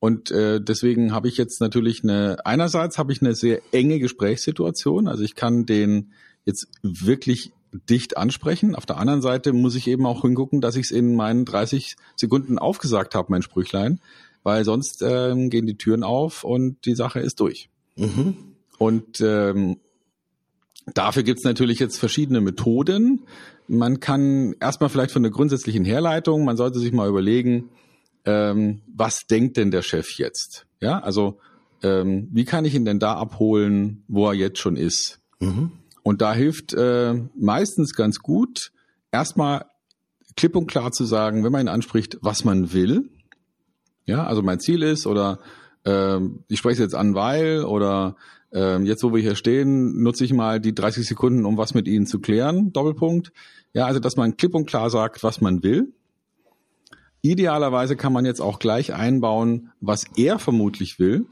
und 0.03 0.33
äh, 0.33 0.61
deswegen 0.61 1.13
habe 1.13 1.29
ich 1.29 1.37
jetzt 1.37 1.61
natürlich 1.61 2.03
eine, 2.03 2.45
einerseits 2.45 2.99
habe 2.99 3.13
ich 3.13 3.23
eine 3.23 3.37
sehr 3.37 3.63
enge 3.71 4.01
Gesprächssituation, 4.01 5.07
also 5.07 5.23
ich 5.23 5.37
kann 5.37 5.65
den 5.65 6.11
jetzt 6.45 6.67
wirklich 6.83 7.53
dicht 7.89 8.17
ansprechen. 8.17 8.75
Auf 8.75 8.85
der 8.85 8.97
anderen 8.97 9.23
Seite 9.23 9.53
muss 9.53 9.77
ich 9.77 9.87
eben 9.87 10.05
auch 10.05 10.23
hingucken, 10.23 10.61
dass 10.61 10.75
ich 10.75 10.87
es 10.87 10.91
in 10.91 11.15
meinen 11.15 11.45
30 11.45 11.95
Sekunden 12.17 12.59
aufgesagt 12.59 13.15
habe, 13.15 13.29
mein 13.31 13.43
Sprüchlein, 13.43 14.01
weil 14.43 14.65
sonst 14.65 15.03
ähm, 15.03 15.51
gehen 15.51 15.67
die 15.67 15.77
Türen 15.77 16.03
auf 16.03 16.43
und 16.43 16.85
die 16.85 16.97
Sache 16.97 17.21
ist 17.21 17.39
durch. 17.39 17.71
Mhm. 17.95 18.35
Und 18.79 19.21
ähm, 19.21 19.77
Dafür 20.95 21.23
gibt's 21.23 21.45
natürlich 21.45 21.79
jetzt 21.79 21.97
verschiedene 21.97 22.41
Methoden. 22.41 23.23
Man 23.69 24.01
kann 24.01 24.57
erstmal 24.59 24.91
vielleicht 24.91 25.13
von 25.13 25.23
der 25.23 25.31
grundsätzlichen 25.31 25.85
Herleitung, 25.85 26.45
man 26.45 26.57
sollte 26.57 26.81
sich 26.81 26.91
mal 26.91 27.09
überlegen, 27.09 27.69
ähm, 28.25 28.83
was 28.95 29.27
denkt 29.27 29.57
denn 29.57 29.71
der 29.71 29.83
Chef 29.83 30.19
jetzt? 30.19 30.67
Ja, 30.81 31.01
also 31.01 31.39
ähm, 31.83 32.29
wie 32.33 32.45
kann 32.45 32.65
ich 32.65 32.75
ihn 32.75 32.85
denn 32.85 32.99
da 32.99 33.15
abholen, 33.15 34.05
wo 34.09 34.29
er 34.29 34.35
jetzt 34.35 34.59
schon 34.59 34.77
ist? 34.77 35.21
Mhm. 35.41 35.73
Und 36.03 36.21
da 36.21 36.35
hilft 36.35 36.75
äh, 36.75 37.15
meistens 37.37 37.95
ganz 37.95 38.19
gut, 38.21 38.73
erstmal 39.11 39.67
klipp 40.37 40.57
und 40.57 40.67
klar 40.67 40.93
zu 40.93 41.05
sagen, 41.05 41.45
wenn 41.45 41.53
man 41.53 41.63
ihn 41.63 41.69
anspricht, 41.69 42.19
was 42.21 42.45
man 42.45 42.73
will. 42.73 43.11
Ja, 44.07 44.25
also 44.25 44.43
mein 44.43 44.61
Ziel 44.61 44.83
ist 44.83 45.07
oder 45.07 45.39
ähm, 45.85 46.45
ich 46.49 46.59
spreche 46.59 46.75
es 46.75 46.79
jetzt 46.81 46.95
an, 46.95 47.15
weil 47.15 47.65
oder 47.65 48.17
ähm, 48.53 48.85
jetzt, 48.85 49.03
wo 49.03 49.15
wir 49.15 49.23
hier 49.23 49.35
stehen, 49.37 50.03
nutze 50.03 50.25
ich 50.25 50.33
mal 50.33 50.61
die 50.61 50.75
30 50.75 51.07
Sekunden, 51.07 51.45
um 51.45 51.57
was 51.57 51.75
mit 51.75 51.89
Ihnen 51.89 52.07
zu 52.07 52.21
klären. 52.21 52.73
Doppelpunkt. 52.73 53.33
Ja, 53.73 53.87
also 53.87 54.01
dass 54.01 54.17
man 54.17 54.37
klipp 54.37 54.55
und 54.55 54.67
klar 54.67 54.91
sagt, 54.91 55.23
was 55.23 55.41
man 55.41 55.63
will. 55.63 55.95
Idealerweise 57.23 57.97
kann 57.97 58.13
man 58.13 58.25
jetzt 58.25 58.41
auch 58.41 58.59
gleich 58.59 58.93
einbauen, 58.93 59.71
was 59.81 60.05
er 60.17 60.39
vermutlich 60.39 60.99
will. 60.99 61.27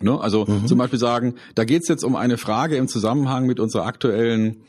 Ne? 0.00 0.20
Also 0.20 0.44
mhm. 0.44 0.66
zum 0.66 0.78
Beispiel 0.78 0.98
sagen, 0.98 1.34
da 1.54 1.64
geht 1.64 1.82
es 1.82 1.88
jetzt 1.88 2.04
um 2.04 2.14
eine 2.14 2.38
Frage 2.38 2.76
im 2.76 2.88
Zusammenhang 2.88 3.46
mit 3.46 3.58
unserer 3.58 3.86
aktuellen 3.86 4.62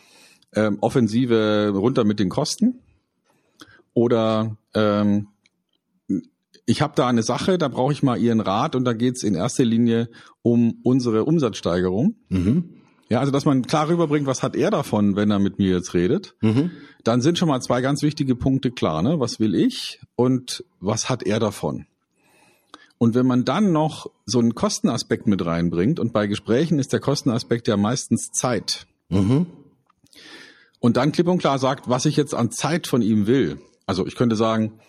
ähm, 0.55 0.77
Offensive 0.81 1.71
runter 1.75 2.05
mit 2.05 2.19
den 2.19 2.29
Kosten. 2.29 2.79
Oder 3.93 4.57
ähm, 4.73 5.27
ich 6.65 6.81
habe 6.81 6.93
da 6.95 7.07
eine 7.07 7.23
Sache, 7.23 7.57
da 7.57 7.67
brauche 7.67 7.91
ich 7.91 8.03
mal 8.03 8.17
Ihren 8.17 8.39
Rat 8.39 8.75
und 8.75 8.85
da 8.85 8.93
geht 8.93 9.17
es 9.17 9.23
in 9.23 9.35
erster 9.35 9.65
Linie 9.65 10.09
um 10.41 10.79
unsere 10.83 11.25
Umsatzsteigerung. 11.25 12.15
Mhm. 12.29 12.78
Ja, 13.09 13.19
also 13.19 13.31
dass 13.31 13.45
man 13.45 13.63
klar 13.63 13.89
rüberbringt, 13.89 14.27
was 14.27 14.43
hat 14.43 14.55
er 14.55 14.69
davon, 14.69 15.15
wenn 15.15 15.31
er 15.31 15.39
mit 15.39 15.57
mir 15.57 15.71
jetzt 15.71 15.95
redet. 15.95 16.35
Mhm. 16.41 16.71
Dann 17.03 17.21
sind 17.21 17.39
schon 17.39 17.47
mal 17.47 17.59
zwei 17.61 17.81
ganz 17.81 18.03
wichtige 18.03 18.35
Punkte 18.35 18.69
klar. 18.71 19.01
Ne? 19.01 19.19
Was 19.19 19.39
will 19.39 19.55
ich 19.55 19.99
und 20.15 20.63
was 20.79 21.09
hat 21.09 21.23
er 21.23 21.39
davon? 21.39 21.87
Und 22.99 23.15
wenn 23.15 23.25
man 23.25 23.45
dann 23.45 23.71
noch 23.71 24.11
so 24.25 24.39
einen 24.39 24.53
Kostenaspekt 24.53 25.25
mit 25.25 25.43
reinbringt, 25.43 25.99
und 25.99 26.13
bei 26.13 26.27
Gesprächen 26.27 26.79
ist 26.79 26.93
der 26.93 26.99
Kostenaspekt 26.99 27.67
ja 27.67 27.77
meistens 27.77 28.31
Zeit. 28.31 28.85
Mhm. 29.07 29.47
Und 30.79 30.97
dann 30.97 31.11
klipp 31.11 31.27
und 31.27 31.39
klar 31.39 31.57
sagt, 31.59 31.89
was 31.89 32.05
ich 32.05 32.15
jetzt 32.15 32.35
an 32.35 32.51
Zeit 32.51 32.87
von 32.87 33.01
ihm 33.01 33.25
will. 33.25 33.57
Also 33.85 34.05
ich 34.05 34.15
könnte 34.15 34.35
sagen, 34.35 34.79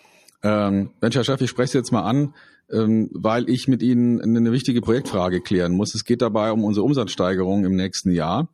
ähm, 0.43 0.91
Mensch, 1.01 1.15
Herr 1.15 1.23
Chef, 1.23 1.41
ich 1.41 1.49
spreche 1.49 1.73
Sie 1.73 1.77
jetzt 1.77 1.91
mal 1.91 2.03
an, 2.03 2.33
ähm, 2.71 3.09
weil 3.13 3.49
ich 3.49 3.67
mit 3.67 3.83
Ihnen 3.83 4.21
eine 4.21 4.51
wichtige 4.51 4.81
Projektfrage 4.81 5.41
klären 5.41 5.73
muss. 5.73 5.93
Es 5.93 6.05
geht 6.05 6.21
dabei 6.21 6.51
um 6.51 6.63
unsere 6.63 6.85
Umsatzsteigerung 6.85 7.65
im 7.65 7.75
nächsten 7.75 8.11
Jahr. 8.11 8.49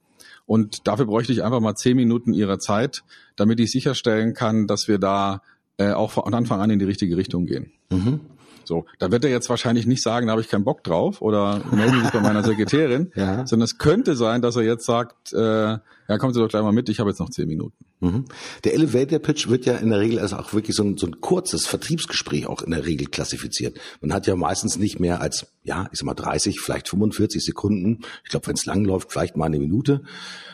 Und 0.46 0.88
dafür 0.88 1.06
bräuchte 1.06 1.34
ich 1.34 1.44
einfach 1.44 1.60
mal 1.60 1.76
zehn 1.76 1.98
Minuten 1.98 2.34
Ihrer 2.34 2.58
Zeit, 2.60 3.04
damit 3.36 3.60
ich 3.60 3.72
sicherstellen 3.72 4.34
kann, 4.34 4.66
dass 4.66 4.88
wir 4.88 4.98
da 4.98 5.42
äh, 5.78 5.92
auch 5.92 6.12
von 6.12 6.34
Anfang 6.34 6.62
an 6.62 6.70
in 6.70 6.80
die 6.80 6.86
richtige 6.86 7.18
Richtung 7.18 7.46
gehen. 7.46 7.72
Mhm. 7.90 8.22
So, 8.68 8.86
da 9.00 9.12
wird 9.12 9.24
er 9.24 9.32
jetzt 9.32 9.50
wahrscheinlich 9.50 9.86
nicht 9.86 10.04
sagen, 10.04 10.28
da 10.28 10.32
habe 10.32 10.42
ich 10.42 10.50
keinen 10.50 10.66
Bock 10.66 10.84
drauf 10.84 11.22
oder 11.22 11.64
melden 11.72 12.02
sich 12.02 12.12
bei 12.12 12.20
meiner 12.20 12.44
Sekretärin, 12.44 13.12
ja. 13.16 13.48
sondern 13.48 13.66
es 13.66 13.78
könnte 13.78 14.16
sein, 14.16 14.42
dass 14.42 14.58
er 14.58 14.64
jetzt 14.64 14.86
sagt, 14.86 15.32
äh, 15.34 15.78
ja, 16.10 16.18
kommen 16.18 16.34
Sie 16.34 16.40
doch 16.40 16.50
gleich 16.50 16.64
mal 16.64 16.74
mit, 16.74 16.90
ich 16.90 17.00
habe 17.00 17.10
jetzt 17.10 17.20
noch 17.20 17.30
zehn 17.30 17.48
Minuten. 17.48 17.86
Mhm. 18.00 18.26
Der 18.64 18.74
Elevator 18.74 19.20
Pitch 19.20 19.48
wird 19.48 19.66
ja 19.66 19.78
in 19.78 19.90
der 19.90 20.00
Regel 20.00 20.20
also 20.20 20.36
auch 20.36 20.54
wirklich 20.54 20.76
so 20.76 20.84
ein, 20.84 20.98
so 20.98 21.08
ein 21.08 21.22
kurzes 21.22 21.66
Vertriebsgespräch 21.66 22.48
auch 22.48 22.62
in 22.62 22.72
der 22.72 22.86
Regel 22.86 23.08
klassifiziert. 23.08 23.80
Man 24.02 24.14
hat 24.14 24.28
ja 24.28 24.36
meistens 24.36 24.78
nicht 24.78 25.00
mehr 25.00 25.22
als, 25.22 25.48
ja, 25.64 25.88
ich 25.92 26.00
sag 26.00 26.06
mal 26.06 26.14
30, 26.14 26.60
vielleicht 26.60 26.90
45 26.90 27.44
Sekunden. 27.44 28.00
Ich 28.24 28.30
glaube, 28.30 28.48
wenn 28.48 28.56
es 28.56 28.66
lang 28.66 28.84
läuft, 28.84 29.12
vielleicht 29.12 29.38
mal 29.38 29.46
eine 29.46 29.60
Minute. 29.60 30.04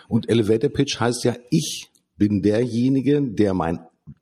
Und 0.08 0.30
Elevator 0.30 0.70
Pitch 0.70 1.00
heißt 1.00 1.24
ja, 1.24 1.36
ich 1.50 1.90
bin 2.18 2.42
derjenige, 2.42 3.22
der 3.22 3.54
mein 3.54 3.80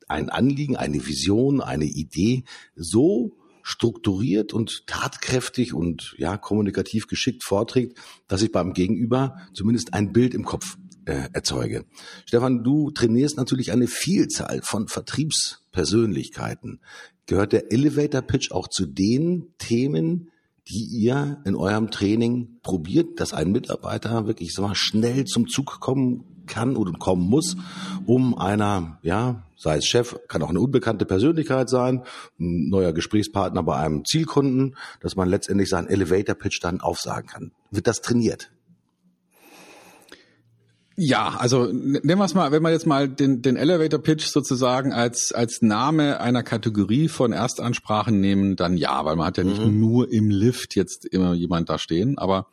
ein 0.07 0.29
Anliegen, 0.29 0.75
eine 0.75 1.05
Vision, 1.07 1.61
eine 1.61 1.85
Idee 1.85 2.43
so 2.75 3.31
strukturiert 3.63 4.53
und 4.53 4.87
tatkräftig 4.87 5.73
und 5.73 6.15
ja 6.17 6.37
kommunikativ 6.37 7.07
geschickt 7.07 7.43
vorträgt, 7.43 7.97
dass 8.27 8.41
ich 8.41 8.51
beim 8.51 8.73
Gegenüber 8.73 9.37
zumindest 9.53 9.93
ein 9.93 10.11
Bild 10.11 10.33
im 10.33 10.45
Kopf 10.45 10.77
äh, 11.05 11.29
erzeuge. 11.33 11.85
Stefan, 12.25 12.63
du 12.63 12.91
trainierst 12.91 13.37
natürlich 13.37 13.71
eine 13.71 13.87
Vielzahl 13.87 14.61
von 14.63 14.87
Vertriebspersönlichkeiten. 14.87 16.81
Gehört 17.25 17.53
der 17.53 17.71
Elevator 17.71 18.21
Pitch 18.21 18.51
auch 18.51 18.67
zu 18.67 18.85
den 18.85 19.53
Themen, 19.57 20.31
die 20.67 20.83
ihr 20.83 21.41
in 21.45 21.55
eurem 21.55 21.91
Training 21.91 22.59
probiert, 22.61 23.19
dass 23.19 23.33
ein 23.33 23.51
Mitarbeiter 23.51 24.27
wirklich 24.27 24.53
so 24.53 24.69
schnell 24.73 25.25
zum 25.25 25.47
Zug 25.47 25.79
kommen 25.79 26.40
kann 26.51 26.75
oder 26.75 26.91
kommen 26.91 27.27
muss, 27.27 27.55
um 28.05 28.37
einer, 28.37 28.99
ja, 29.01 29.43
sei 29.57 29.77
es 29.77 29.85
Chef, 29.85 30.15
kann 30.27 30.43
auch 30.43 30.49
eine 30.49 30.59
unbekannte 30.59 31.05
Persönlichkeit 31.05 31.69
sein, 31.69 32.03
ein 32.39 32.69
neuer 32.69 32.93
Gesprächspartner 32.93 33.63
bei 33.63 33.77
einem 33.77 34.05
Zielkunden, 34.05 34.75
dass 34.99 35.15
man 35.15 35.29
letztendlich 35.29 35.69
seinen 35.69 35.87
Elevator 35.87 36.35
Pitch 36.35 36.59
dann 36.61 36.81
aufsagen 36.81 37.27
kann. 37.27 37.51
Wird 37.71 37.87
das 37.87 38.01
trainiert? 38.01 38.51
Ja, 40.97 41.35
also 41.39 41.65
nehmen 41.71 42.19
wir 42.19 42.25
es 42.25 42.35
mal, 42.35 42.51
wenn 42.51 42.61
wir 42.61 42.69
jetzt 42.69 42.85
mal 42.85 43.07
den, 43.07 43.41
den 43.41 43.55
Elevator 43.55 43.99
Pitch 43.99 44.25
sozusagen 44.25 44.91
als, 44.91 45.31
als 45.31 45.61
Name 45.61 46.19
einer 46.19 46.43
Kategorie 46.43 47.07
von 47.07 47.31
Erstansprachen 47.31 48.19
nehmen, 48.19 48.55
dann 48.55 48.77
ja, 48.77 49.03
weil 49.05 49.15
man 49.15 49.25
hat 49.25 49.37
ja 49.37 49.43
nicht 49.43 49.65
mhm. 49.65 49.79
nur 49.79 50.11
im 50.11 50.29
Lift 50.29 50.75
jetzt 50.75 51.05
immer 51.05 51.33
jemand 51.33 51.69
da 51.69 51.79
stehen, 51.79 52.17
aber 52.17 52.47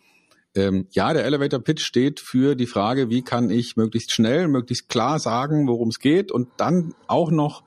ähm, 0.55 0.87
ja, 0.91 1.13
der 1.13 1.25
Elevator 1.25 1.61
Pitch 1.61 1.85
steht 1.85 2.21
für 2.21 2.55
die 2.55 2.67
Frage, 2.67 3.11
wie 3.11 3.23
kann 3.23 3.51
ich 3.51 3.77
möglichst 3.77 4.13
schnell, 4.13 4.49
möglichst 4.49 4.89
klar 4.89 5.19
sagen, 5.19 5.69
worum 5.69 5.89
es 5.89 5.99
geht 5.99 6.33
und 6.33 6.49
dann 6.57 6.95
auch 7.07 7.31
noch 7.31 7.65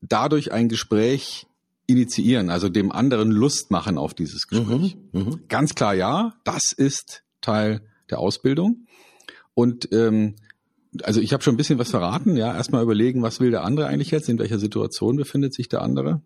dadurch 0.00 0.52
ein 0.52 0.68
Gespräch 0.68 1.46
initiieren, 1.86 2.50
also 2.50 2.68
dem 2.68 2.90
anderen 2.90 3.30
Lust 3.30 3.70
machen 3.70 3.98
auf 3.98 4.14
dieses 4.14 4.48
Gespräch. 4.48 4.96
Mhm, 5.12 5.20
mh. 5.20 5.38
Ganz 5.48 5.74
klar 5.74 5.94
ja, 5.94 6.34
das 6.44 6.72
ist 6.72 7.22
Teil 7.40 7.82
der 8.10 8.18
Ausbildung. 8.18 8.86
Und 9.54 9.92
ähm, 9.92 10.34
also 11.02 11.20
ich 11.20 11.32
habe 11.32 11.42
schon 11.42 11.54
ein 11.54 11.58
bisschen 11.58 11.78
was 11.78 11.90
verraten, 11.90 12.36
ja, 12.36 12.54
erstmal 12.54 12.82
überlegen, 12.82 13.22
was 13.22 13.40
will 13.40 13.50
der 13.50 13.64
andere 13.64 13.86
eigentlich 13.86 14.10
jetzt, 14.10 14.28
in 14.28 14.38
welcher 14.38 14.58
Situation 14.58 15.16
befindet 15.16 15.54
sich 15.54 15.68
der 15.68 15.82
andere. 15.82 16.22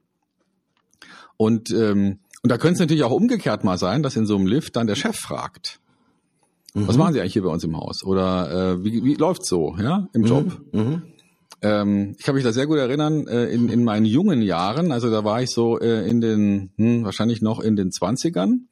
Und 1.36 1.70
ähm, 1.70 2.20
und 2.42 2.50
da 2.50 2.58
könnte 2.58 2.74
es 2.74 2.80
natürlich 2.80 3.04
auch 3.04 3.10
umgekehrt 3.10 3.64
mal 3.64 3.78
sein, 3.78 4.02
dass 4.02 4.16
in 4.16 4.26
so 4.26 4.36
einem 4.36 4.46
Lift 4.46 4.76
dann 4.76 4.86
der 4.86 4.94
Chef 4.94 5.16
fragt, 5.16 5.80
mhm. 6.74 6.88
was 6.88 6.96
machen 6.96 7.12
Sie 7.12 7.20
eigentlich 7.20 7.34
hier 7.34 7.42
bei 7.42 7.50
uns 7.50 7.64
im 7.64 7.76
Haus? 7.76 8.04
Oder 8.04 8.50
äh, 8.72 8.84
wie, 8.84 9.04
wie 9.04 9.14
läuft's 9.14 9.48
so, 9.48 9.76
ja, 9.78 10.08
im 10.12 10.24
Job? 10.24 10.60
Mhm. 10.72 10.80
mhm. 10.80 11.02
Ähm, 11.62 12.16
ich 12.18 12.24
kann 12.24 12.34
mich 12.34 12.44
da 12.44 12.52
sehr 12.52 12.66
gut 12.66 12.78
erinnern, 12.78 13.26
äh, 13.26 13.46
in, 13.48 13.68
in 13.68 13.84
meinen 13.84 14.06
jungen 14.06 14.40
Jahren, 14.40 14.92
also 14.92 15.10
da 15.10 15.24
war 15.24 15.42
ich 15.42 15.50
so 15.50 15.78
äh, 15.78 16.08
in 16.08 16.22
den, 16.22 16.70
hm, 16.76 17.04
wahrscheinlich 17.04 17.42
noch 17.42 17.60
in 17.60 17.76
den 17.76 17.92
Zwanzigern, 17.92 18.69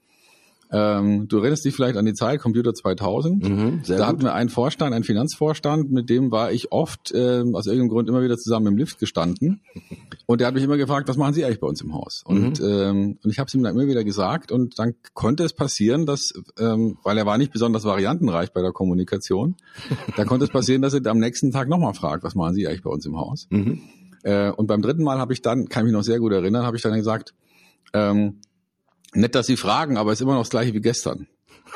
ähm, 0.71 1.29
du 1.29 1.39
erinnerst 1.39 1.65
dich 1.65 1.75
vielleicht 1.75 1.97
an 1.97 2.05
die 2.05 2.13
Zeit 2.13 2.41
Computer 2.41 2.75
2000. 2.75 3.43
Mhm, 3.43 3.83
da 3.87 3.97
gut. 3.97 4.07
hatten 4.07 4.23
wir 4.23 4.35
einen 4.35 4.51
Vorstand, 4.51 4.95
einen 4.95 5.05
Finanzvorstand, 5.05 5.91
mit 5.91 6.11
dem 6.11 6.31
war 6.31 6.53
ich 6.53 6.73
oft 6.73 7.13
äh, 7.13 7.43
aus 7.53 7.67
irgendeinem 7.67 7.89
Grund 7.89 8.09
immer 8.09 8.23
wieder 8.23 8.37
zusammen 8.37 8.67
im 8.67 8.77
Lift 8.77 8.99
gestanden. 8.99 9.61
Und 10.27 10.41
der 10.41 10.49
hat 10.49 10.55
mich 10.55 10.65
immer 10.65 10.77
gefragt, 10.77 11.09
was 11.09 11.17
machen 11.17 11.33
Sie 11.33 11.45
eigentlich 11.45 11.61
bei 11.61 11.67
uns 11.67 11.81
im 11.81 11.95
Haus? 11.95 12.23
Und, 12.27 12.61
mhm. 12.61 12.67
ähm, 12.69 13.19
und 13.23 13.31
ich 13.31 13.39
habe 13.39 13.49
es 13.49 13.55
ihm 13.55 13.63
dann 13.63 13.75
immer 13.75 13.87
wieder 13.87 14.05
gesagt. 14.05 14.53
Und 14.53 14.79
dann 14.79 14.95
konnte 15.15 15.43
es 15.43 15.55
passieren, 15.55 16.05
dass, 16.05 16.35
ähm, 16.59 16.99
weil 17.03 17.17
er 17.17 17.25
war 17.25 17.39
nicht 17.39 17.51
besonders 17.51 17.85
variantenreich 17.85 18.53
bei 18.53 18.61
der 18.61 18.73
Kommunikation, 18.73 19.57
da 20.17 20.27
konnte 20.27 20.45
es 20.45 20.51
passieren, 20.51 20.83
dass 20.83 20.93
er 20.93 21.07
am 21.07 21.19
nächsten 21.19 21.51
Tag 21.51 21.69
nochmal 21.69 21.95
fragt, 21.95 22.25
was 22.25 22.35
machen 22.35 22.55
Sie 22.55 22.69
eigentlich 22.69 22.83
bei 22.83 22.91
uns 22.91 23.07
im 23.07 23.17
Haus? 23.17 23.47
Mhm. 23.49 23.81
Äh, 24.23 24.51
und 24.51 24.67
beim 24.67 24.83
dritten 24.83 25.03
Mal 25.03 25.19
habe 25.19 25.33
ich 25.33 25.41
dann, 25.41 25.71
kann 25.71 25.83
ich 25.83 25.87
mich 25.87 25.95
noch 25.95 26.05
sehr 26.05 26.19
gut 26.19 26.33
erinnern, 26.33 26.67
habe 26.67 26.77
ich 26.77 26.83
dann 26.83 26.93
gesagt, 26.93 27.33
ähm, 27.95 28.41
Nett, 29.15 29.35
dass 29.35 29.47
Sie 29.47 29.57
fragen, 29.57 29.97
aber 29.97 30.13
ist 30.13 30.21
immer 30.21 30.35
noch 30.35 30.43
das 30.43 30.51
gleiche 30.51 30.75
wie 30.75 30.81
gestern. 30.81 31.29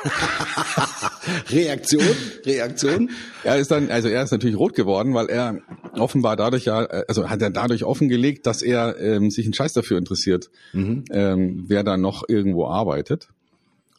Reaktion? 1.49 2.03
Reaktion? 2.45 3.09
Er 3.43 3.57
ist 3.57 3.71
dann, 3.71 3.89
also 3.89 4.07
er 4.07 4.23
ist 4.23 4.31
natürlich 4.31 4.57
rot 4.57 4.75
geworden, 4.75 5.13
weil 5.13 5.27
er 5.27 5.59
offenbar 5.93 6.35
dadurch 6.35 6.65
ja, 6.65 6.79
also 7.07 7.29
hat 7.29 7.41
er 7.41 7.49
dadurch 7.49 7.83
offengelegt, 7.83 8.45
dass 8.45 8.61
er 8.61 8.99
ähm, 8.99 9.29
sich 9.29 9.45
einen 9.45 9.53
Scheiß 9.53 9.73
dafür 9.73 9.97
interessiert, 9.97 10.49
mhm. 10.73 11.05
ähm, 11.11 11.65
wer 11.67 11.83
da 11.83 11.97
noch 11.97 12.23
irgendwo 12.27 12.67
arbeitet. 12.67 13.29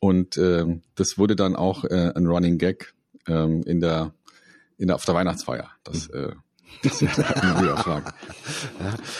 Und 0.00 0.36
ähm, 0.36 0.82
das 0.96 1.16
wurde 1.16 1.36
dann 1.36 1.56
auch 1.56 1.84
äh, 1.84 2.12
ein 2.14 2.26
Running 2.26 2.58
Gag 2.58 2.92
ähm, 3.26 3.62
in 3.62 3.80
der, 3.80 4.12
in 4.76 4.88
der 4.88 4.96
auf 4.96 5.04
der 5.04 5.14
Weihnachtsfeier. 5.14 5.70
Das, 5.82 6.08
mhm. 6.08 6.14
äh, 6.14 6.32
das 6.82 7.02
ist 7.02 7.18
ja 7.18 7.76
fragt. 7.76 8.14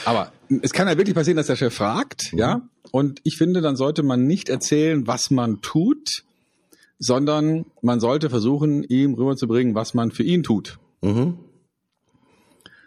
Aber 0.05 0.33
es 0.63 0.73
kann 0.73 0.89
ja 0.89 0.97
wirklich 0.97 1.15
passieren, 1.15 1.37
dass 1.37 1.47
der 1.47 1.57
Chef 1.57 1.75
fragt, 1.75 2.33
mhm. 2.33 2.39
ja, 2.39 2.69
und 2.91 3.21
ich 3.25 3.37
finde, 3.37 3.61
dann 3.61 3.77
sollte 3.77 4.03
man 4.03 4.27
nicht 4.27 4.49
erzählen, 4.49 5.07
was 5.07 5.31
man 5.31 5.61
tut, 5.61 6.25
sondern 6.99 7.67
man 7.83 8.01
sollte 8.01 8.31
versuchen, 8.31 8.85
ihm 8.85 9.15
rüberzubringen, 9.15 9.75
was 9.75 9.95
man 9.95 10.11
für 10.11 10.23
ihn 10.23 10.43
tut. 10.43 10.79
Mhm. 11.03 11.39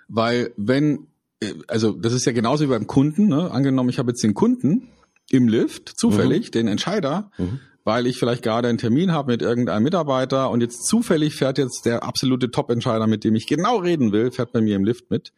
Weil 0.07 0.53
wenn, 0.55 1.07
äh, 1.41 1.53
also 1.67 1.91
das 1.91 2.13
ist 2.13 2.25
ja 2.25 2.31
genauso 2.31 2.65
wie 2.65 2.69
beim 2.69 2.87
Kunden, 2.87 3.27
ne? 3.27 3.51
angenommen, 3.51 3.89
ich 3.89 3.99
habe 3.99 4.11
jetzt 4.11 4.23
den 4.23 4.33
Kunden 4.33 4.89
im 5.29 5.47
Lift, 5.47 5.89
zufällig, 5.99 6.47
mhm. 6.47 6.51
den 6.51 6.67
Entscheider, 6.67 7.31
mhm. 7.37 7.59
Weil 7.87 8.05
ich 8.05 8.19
vielleicht 8.19 8.43
gerade 8.43 8.67
einen 8.67 8.77
Termin 8.77 9.13
habe 9.13 9.31
mit 9.31 9.41
irgendeinem 9.41 9.83
Mitarbeiter 9.83 10.49
und 10.49 10.59
jetzt 10.59 10.85
zufällig 10.85 11.35
fährt 11.35 11.57
jetzt 11.57 11.85
der 11.85 12.03
absolute 12.03 12.51
Top-Entscheider, 12.51 13.07
mit 13.07 13.23
dem 13.23 13.33
ich 13.33 13.47
genau 13.47 13.77
reden 13.77 14.11
will, 14.11 14.29
fährt 14.29 14.51
bei 14.51 14.59
mir 14.59 14.75
im 14.75 14.83
Lift 14.83 15.09
mit. 15.09 15.31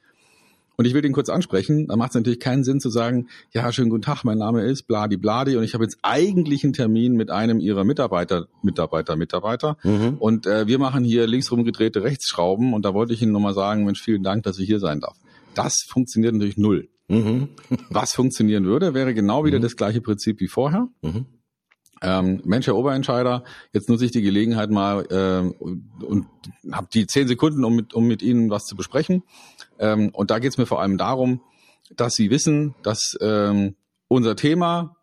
Und 0.76 0.86
ich 0.86 0.96
will 0.96 1.04
den 1.04 1.14
kurz 1.14 1.30
ansprechen, 1.30 1.86
da 1.86 1.96
macht 1.96 2.10
es 2.10 2.16
natürlich 2.16 2.40
keinen 2.40 2.64
Sinn 2.64 2.80
zu 2.80 2.90
sagen, 2.90 3.28
ja, 3.54 3.72
schönen 3.72 3.92
guten 3.92 4.02
Tag, 4.02 4.24
mein 4.24 4.40
Name 4.40 4.64
ist 4.64 4.88
Bladi 4.88 5.16
Bladi 5.18 5.58
und 5.58 5.64
ich 5.64 5.76
habe 5.76 5.84
jetzt 5.84 6.00
eigentlich 6.02 6.64
einen 6.64 6.74
Termin 6.74 7.14
mit 7.14 7.30
einem 7.30 7.60
ihrer 7.60 7.84
Mitarbeiter, 7.84 8.48
Mitarbeiter, 8.64 9.16
Mitarbeiter. 9.16 9.78
Mhm. 9.84 10.16
Und 10.18 10.48
äh, 10.48 10.66
wir 10.66 10.80
machen 10.80 11.04
hier 11.04 11.28
linksrum 11.28 11.64
gedrehte 11.64 12.02
Rechtsschrauben 12.02 12.74
und 12.74 12.84
da 12.84 12.96
wollte 12.96 13.14
ich 13.14 13.22
Ihnen 13.22 13.32
nochmal 13.32 13.54
sagen, 13.54 13.86
Mensch, 13.86 14.02
vielen 14.02 14.24
Dank, 14.24 14.42
dass 14.42 14.58
ich 14.58 14.66
hier 14.66 14.80
sein 14.80 15.02
darf. 15.02 15.18
Das 15.54 15.86
funktioniert 15.88 16.34
natürlich 16.34 16.58
null. 16.58 16.90
Mhm. 17.10 17.50
Was 17.92 18.14
funktionieren 18.14 18.66
würde, 18.66 18.96
wäre 18.96 19.14
genau 19.14 19.46
wieder 19.46 19.60
mhm. 19.60 19.64
das 19.64 19.76
gleiche 19.76 20.02
Prinzip 20.02 20.40
wie 20.40 20.48
vorher. 20.48 20.88
Ähm, 22.02 22.42
Mensch, 22.46 22.68
Herr 22.68 22.76
Oberentscheider, 22.76 23.44
jetzt 23.74 23.90
nutze 23.90 24.06
ich 24.06 24.12
die 24.12 24.22
Gelegenheit 24.22 24.70
mal 24.70 25.06
ähm, 25.12 25.54
und, 25.60 26.04
und 26.04 26.28
habe 26.72 26.88
die 26.94 27.08
zehn 27.08 27.28
Sekunden, 27.28 27.64
um 27.64 27.76
mit, 27.76 27.94
um 27.94 28.08
mit 28.08 28.22
Ihnen 28.22 28.50
was 28.50 28.66
zu 28.66 28.76
besprechen. 28.76 29.24
Ähm, 29.80 30.10
und 30.14 30.32
da 30.32 30.40
geht 30.40 30.52
es 30.52 30.58
mir 30.58 30.66
vor 30.66 30.82
allem 30.82 30.98
darum, 30.98 31.42
dass 31.96 32.16
Sie 32.16 32.30
wissen, 32.30 32.76
dass 32.84 33.18
ähm, 33.22 33.76
unser 34.08 34.36
Thema 34.36 34.96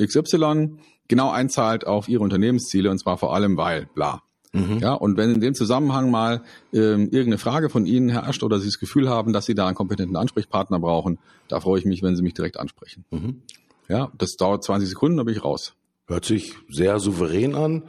XY 0.00 0.78
genau 1.08 1.30
einzahlt 1.30 1.86
auf 1.86 2.08
Ihre 2.08 2.22
Unternehmensziele 2.22 2.90
und 2.90 2.98
zwar 2.98 3.18
vor 3.18 3.34
allem 3.34 3.56
weil, 3.56 3.86
bla. 3.94 4.22
Mhm. 4.52 4.78
Ja, 4.80 4.92
und 4.92 5.16
wenn 5.16 5.34
in 5.34 5.40
dem 5.40 5.54
Zusammenhang 5.54 6.10
mal 6.10 6.42
ähm, 6.74 7.04
irgendeine 7.04 7.38
Frage 7.38 7.70
von 7.70 7.86
Ihnen 7.86 8.10
herrscht 8.10 8.42
oder 8.42 8.58
Sie 8.58 8.66
das 8.66 8.78
Gefühl 8.78 9.08
haben, 9.08 9.32
dass 9.32 9.46
Sie 9.46 9.54
da 9.54 9.66
einen 9.66 9.74
kompetenten 9.74 10.16
Ansprechpartner 10.16 10.78
brauchen, 10.78 11.18
da 11.48 11.60
freue 11.60 11.78
ich 11.78 11.86
mich, 11.86 12.02
wenn 12.02 12.16
Sie 12.16 12.22
mich 12.22 12.34
direkt 12.34 12.58
ansprechen. 12.58 13.04
Mhm. 13.10 13.42
Ja, 13.88 14.12
das 14.16 14.36
dauert 14.36 14.62
20 14.62 14.88
Sekunden, 14.88 15.16
dann 15.16 15.26
bin 15.26 15.34
ich 15.34 15.44
raus. 15.44 15.74
Hört 16.12 16.26
sich 16.26 16.52
sehr 16.68 17.00
souverän 17.00 17.54
an. 17.54 17.84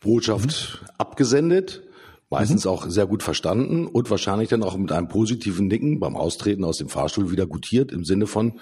Botschaft 0.00 0.80
mhm. 0.82 0.88
abgesendet, 0.98 1.84
meistens 2.28 2.64
mhm. 2.64 2.72
auch 2.72 2.90
sehr 2.90 3.06
gut 3.06 3.22
verstanden 3.22 3.86
und 3.86 4.10
wahrscheinlich 4.10 4.48
dann 4.48 4.64
auch 4.64 4.76
mit 4.76 4.90
einem 4.90 5.06
positiven 5.06 5.68
Nicken 5.68 6.00
beim 6.00 6.16
Austreten 6.16 6.64
aus 6.64 6.78
dem 6.78 6.88
Fahrstuhl 6.88 7.30
wieder 7.30 7.46
gutiert 7.46 7.92
im 7.92 8.04
Sinne 8.04 8.26
von, 8.26 8.58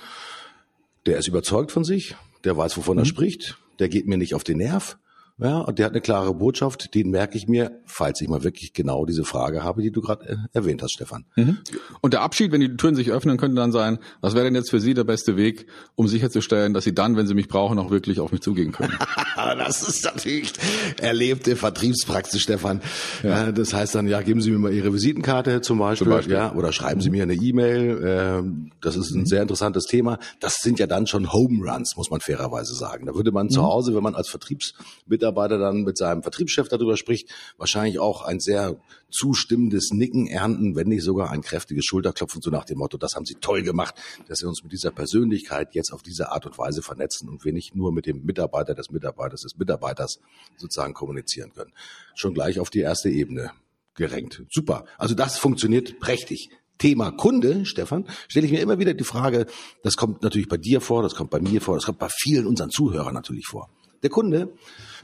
der 1.06 1.16
ist 1.16 1.28
überzeugt 1.28 1.72
von 1.72 1.82
sich, 1.82 2.14
der 2.44 2.58
weiß, 2.58 2.76
wovon 2.76 2.96
mhm. 2.96 3.04
er 3.04 3.06
spricht, 3.06 3.58
der 3.78 3.88
geht 3.88 4.06
mir 4.06 4.18
nicht 4.18 4.34
auf 4.34 4.44
den 4.44 4.58
Nerv 4.58 4.98
ja, 5.38 5.58
und 5.58 5.78
der 5.78 5.84
hat 5.84 5.92
eine 5.92 6.00
klare 6.00 6.32
Botschaft, 6.32 6.94
den 6.94 7.10
merke 7.10 7.36
ich 7.36 7.46
mir, 7.46 7.82
falls 7.84 8.22
ich 8.22 8.28
mal 8.28 8.42
wirklich 8.42 8.72
genau 8.72 9.04
diese 9.04 9.22
Frage 9.24 9.62
habe, 9.62 9.82
die 9.82 9.90
du 9.90 10.00
gerade 10.00 10.26
äh, 10.26 10.36
erwähnt 10.54 10.82
hast, 10.82 10.92
Stefan. 10.92 11.26
Mhm. 11.36 11.58
Und 12.00 12.14
der 12.14 12.22
Abschied, 12.22 12.52
wenn 12.52 12.62
die 12.62 12.74
Türen 12.78 12.94
sich 12.94 13.10
öffnen, 13.10 13.36
könnte 13.36 13.56
dann 13.56 13.70
sein, 13.70 13.98
was 14.22 14.34
wäre 14.34 14.46
denn 14.46 14.54
jetzt 14.54 14.70
für 14.70 14.80
Sie 14.80 14.94
der 14.94 15.04
beste 15.04 15.36
Weg, 15.36 15.66
um 15.94 16.08
sicherzustellen, 16.08 16.72
dass 16.72 16.84
Sie 16.84 16.94
dann, 16.94 17.16
wenn 17.16 17.26
Sie 17.26 17.34
mich 17.34 17.48
brauchen, 17.48 17.78
auch 17.78 17.90
wirklich 17.90 18.18
auf 18.18 18.32
mich 18.32 18.40
zugehen 18.40 18.72
können? 18.72 18.94
das 19.36 19.86
ist 19.86 20.04
natürlich 20.04 20.54
erlebte 21.02 21.54
Vertriebspraxis, 21.54 22.40
Stefan. 22.40 22.80
Ja. 23.22 23.52
Das 23.52 23.74
heißt 23.74 23.94
dann, 23.94 24.06
ja, 24.08 24.22
geben 24.22 24.40
Sie 24.40 24.50
mir 24.50 24.58
mal 24.58 24.72
Ihre 24.72 24.94
Visitenkarte 24.94 25.60
zum 25.60 25.78
Beispiel, 25.78 26.06
zum 26.06 26.16
Beispiel. 26.16 26.34
ja, 26.34 26.54
oder 26.54 26.72
schreiben 26.72 27.02
Sie 27.02 27.10
mir 27.10 27.24
eine 27.24 27.34
E-Mail. 27.34 28.02
Ähm, 28.06 28.70
das 28.80 28.96
ist 28.96 29.10
ein 29.10 29.20
mhm. 29.20 29.26
sehr 29.26 29.42
interessantes 29.42 29.84
Thema. 29.84 30.18
Das 30.40 30.60
sind 30.62 30.78
ja 30.78 30.86
dann 30.86 31.06
schon 31.06 31.30
Home 31.34 31.70
Runs, 31.70 31.94
muss 31.98 32.10
man 32.10 32.20
fairerweise 32.20 32.74
sagen. 32.74 33.04
Da 33.04 33.14
würde 33.14 33.32
man 33.32 33.48
mhm. 33.48 33.50
zu 33.50 33.62
Hause, 33.62 33.94
wenn 33.94 34.02
man 34.02 34.14
als 34.14 34.30
Vertriebsmitarbeiter 34.30 35.25
Mitarbeiter 35.26 35.58
dann 35.58 35.82
mit 35.82 35.98
seinem 35.98 36.22
Vertriebschef 36.22 36.68
darüber 36.68 36.96
spricht, 36.96 37.30
wahrscheinlich 37.58 37.98
auch 37.98 38.22
ein 38.22 38.38
sehr 38.38 38.76
zustimmendes 39.10 39.90
Nicken 39.92 40.26
ernten, 40.28 40.76
wenn 40.76 40.88
nicht 40.88 41.02
sogar 41.02 41.30
ein 41.30 41.42
kräftiges 41.42 41.84
Schulterklopfen, 41.84 42.40
so 42.40 42.50
nach 42.50 42.64
dem 42.64 42.78
Motto, 42.78 42.96
das 42.96 43.14
haben 43.16 43.24
Sie 43.24 43.34
toll 43.34 43.62
gemacht, 43.62 43.94
dass 44.28 44.38
Sie 44.38 44.46
uns 44.46 44.62
mit 44.62 44.72
dieser 44.72 44.92
Persönlichkeit 44.92 45.74
jetzt 45.74 45.92
auf 45.92 46.02
diese 46.02 46.30
Art 46.30 46.46
und 46.46 46.58
Weise 46.58 46.82
vernetzen 46.82 47.28
und 47.28 47.44
wir 47.44 47.52
nicht 47.52 47.74
nur 47.74 47.92
mit 47.92 48.06
dem 48.06 48.24
Mitarbeiter 48.24 48.74
des 48.74 48.90
Mitarbeiters 48.90 49.42
des 49.42 49.56
Mitarbeiters 49.56 50.20
sozusagen 50.56 50.94
kommunizieren 50.94 51.52
können. 51.52 51.72
Schon 52.14 52.34
gleich 52.34 52.60
auf 52.60 52.70
die 52.70 52.80
erste 52.80 53.08
Ebene 53.08 53.50
gerenkt. 53.94 54.44
Super. 54.50 54.84
Also 54.98 55.14
das 55.14 55.38
funktioniert 55.38 55.98
prächtig. 55.98 56.50
Thema 56.78 57.10
Kunde, 57.10 57.64
Stefan, 57.64 58.06
stelle 58.28 58.46
ich 58.46 58.52
mir 58.52 58.60
immer 58.60 58.78
wieder 58.78 58.92
die 58.92 59.04
Frage, 59.04 59.46
das 59.82 59.96
kommt 59.96 60.22
natürlich 60.22 60.48
bei 60.48 60.58
dir 60.58 60.82
vor, 60.82 61.02
das 61.02 61.14
kommt 61.14 61.30
bei 61.30 61.40
mir 61.40 61.62
vor, 61.62 61.74
das 61.74 61.86
kommt 61.86 61.98
bei 61.98 62.10
vielen 62.10 62.46
unseren 62.46 62.68
Zuhörern 62.68 63.14
natürlich 63.14 63.46
vor. 63.46 63.70
Der 64.02 64.10
Kunde 64.10 64.52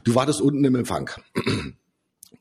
Du 0.03 0.15
wartest 0.15 0.41
unten 0.41 0.65
im 0.65 0.75
Empfang. 0.75 1.09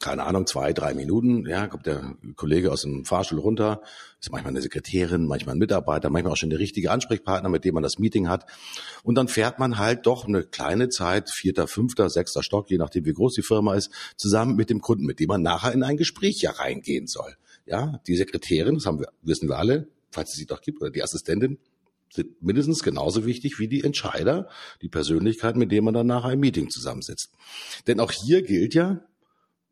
Keine 0.00 0.24
Ahnung, 0.24 0.48
zwei, 0.48 0.72
drei 0.72 0.94
Minuten, 0.94 1.46
ja, 1.46 1.68
kommt 1.68 1.86
der 1.86 2.16
Kollege 2.34 2.72
aus 2.72 2.82
dem 2.82 3.04
Fahrstuhl 3.04 3.38
runter, 3.38 3.82
ist 4.20 4.32
manchmal 4.32 4.50
eine 4.50 4.60
Sekretärin, 4.60 5.26
manchmal 5.26 5.54
ein 5.54 5.58
Mitarbeiter, 5.58 6.10
manchmal 6.10 6.32
auch 6.32 6.36
schon 6.36 6.50
der 6.50 6.58
richtige 6.58 6.90
Ansprechpartner, 6.90 7.48
mit 7.48 7.64
dem 7.64 7.74
man 7.74 7.84
das 7.84 8.00
Meeting 8.00 8.28
hat. 8.28 8.46
Und 9.04 9.14
dann 9.14 9.28
fährt 9.28 9.60
man 9.60 9.78
halt 9.78 10.06
doch 10.06 10.26
eine 10.26 10.42
kleine 10.42 10.88
Zeit, 10.88 11.30
vierter, 11.30 11.68
fünfter, 11.68 12.10
sechster 12.10 12.42
Stock, 12.42 12.68
je 12.68 12.78
nachdem 12.78 13.04
wie 13.04 13.12
groß 13.12 13.34
die 13.34 13.42
Firma 13.42 13.74
ist, 13.76 13.92
zusammen 14.16 14.56
mit 14.56 14.70
dem 14.70 14.80
Kunden, 14.80 15.04
mit 15.04 15.20
dem 15.20 15.28
man 15.28 15.42
nachher 15.42 15.72
in 15.72 15.84
ein 15.84 15.96
Gespräch 15.96 16.42
ja 16.42 16.50
reingehen 16.50 17.06
soll. 17.06 17.36
Ja, 17.66 18.00
die 18.08 18.16
Sekretärin, 18.16 18.74
das 18.74 18.86
haben 18.86 18.98
wir, 18.98 19.08
wissen 19.22 19.48
wir 19.48 19.58
alle, 19.58 19.88
falls 20.10 20.30
es 20.30 20.36
sie 20.36 20.46
doch 20.46 20.62
gibt, 20.62 20.80
oder 20.80 20.90
die 20.90 21.02
Assistentin, 21.02 21.58
sind 22.12 22.42
mindestens 22.42 22.82
genauso 22.82 23.24
wichtig 23.24 23.58
wie 23.58 23.68
die 23.68 23.82
Entscheider, 23.82 24.48
die 24.82 24.88
Persönlichkeit, 24.88 25.56
mit 25.56 25.72
denen 25.72 25.86
man 25.86 25.94
dann 25.94 26.06
nachher 26.06 26.32
im 26.32 26.40
Meeting 26.40 26.70
zusammensitzt. 26.70 27.32
Denn 27.86 28.00
auch 28.00 28.12
hier 28.12 28.42
gilt 28.42 28.74
ja, 28.74 29.00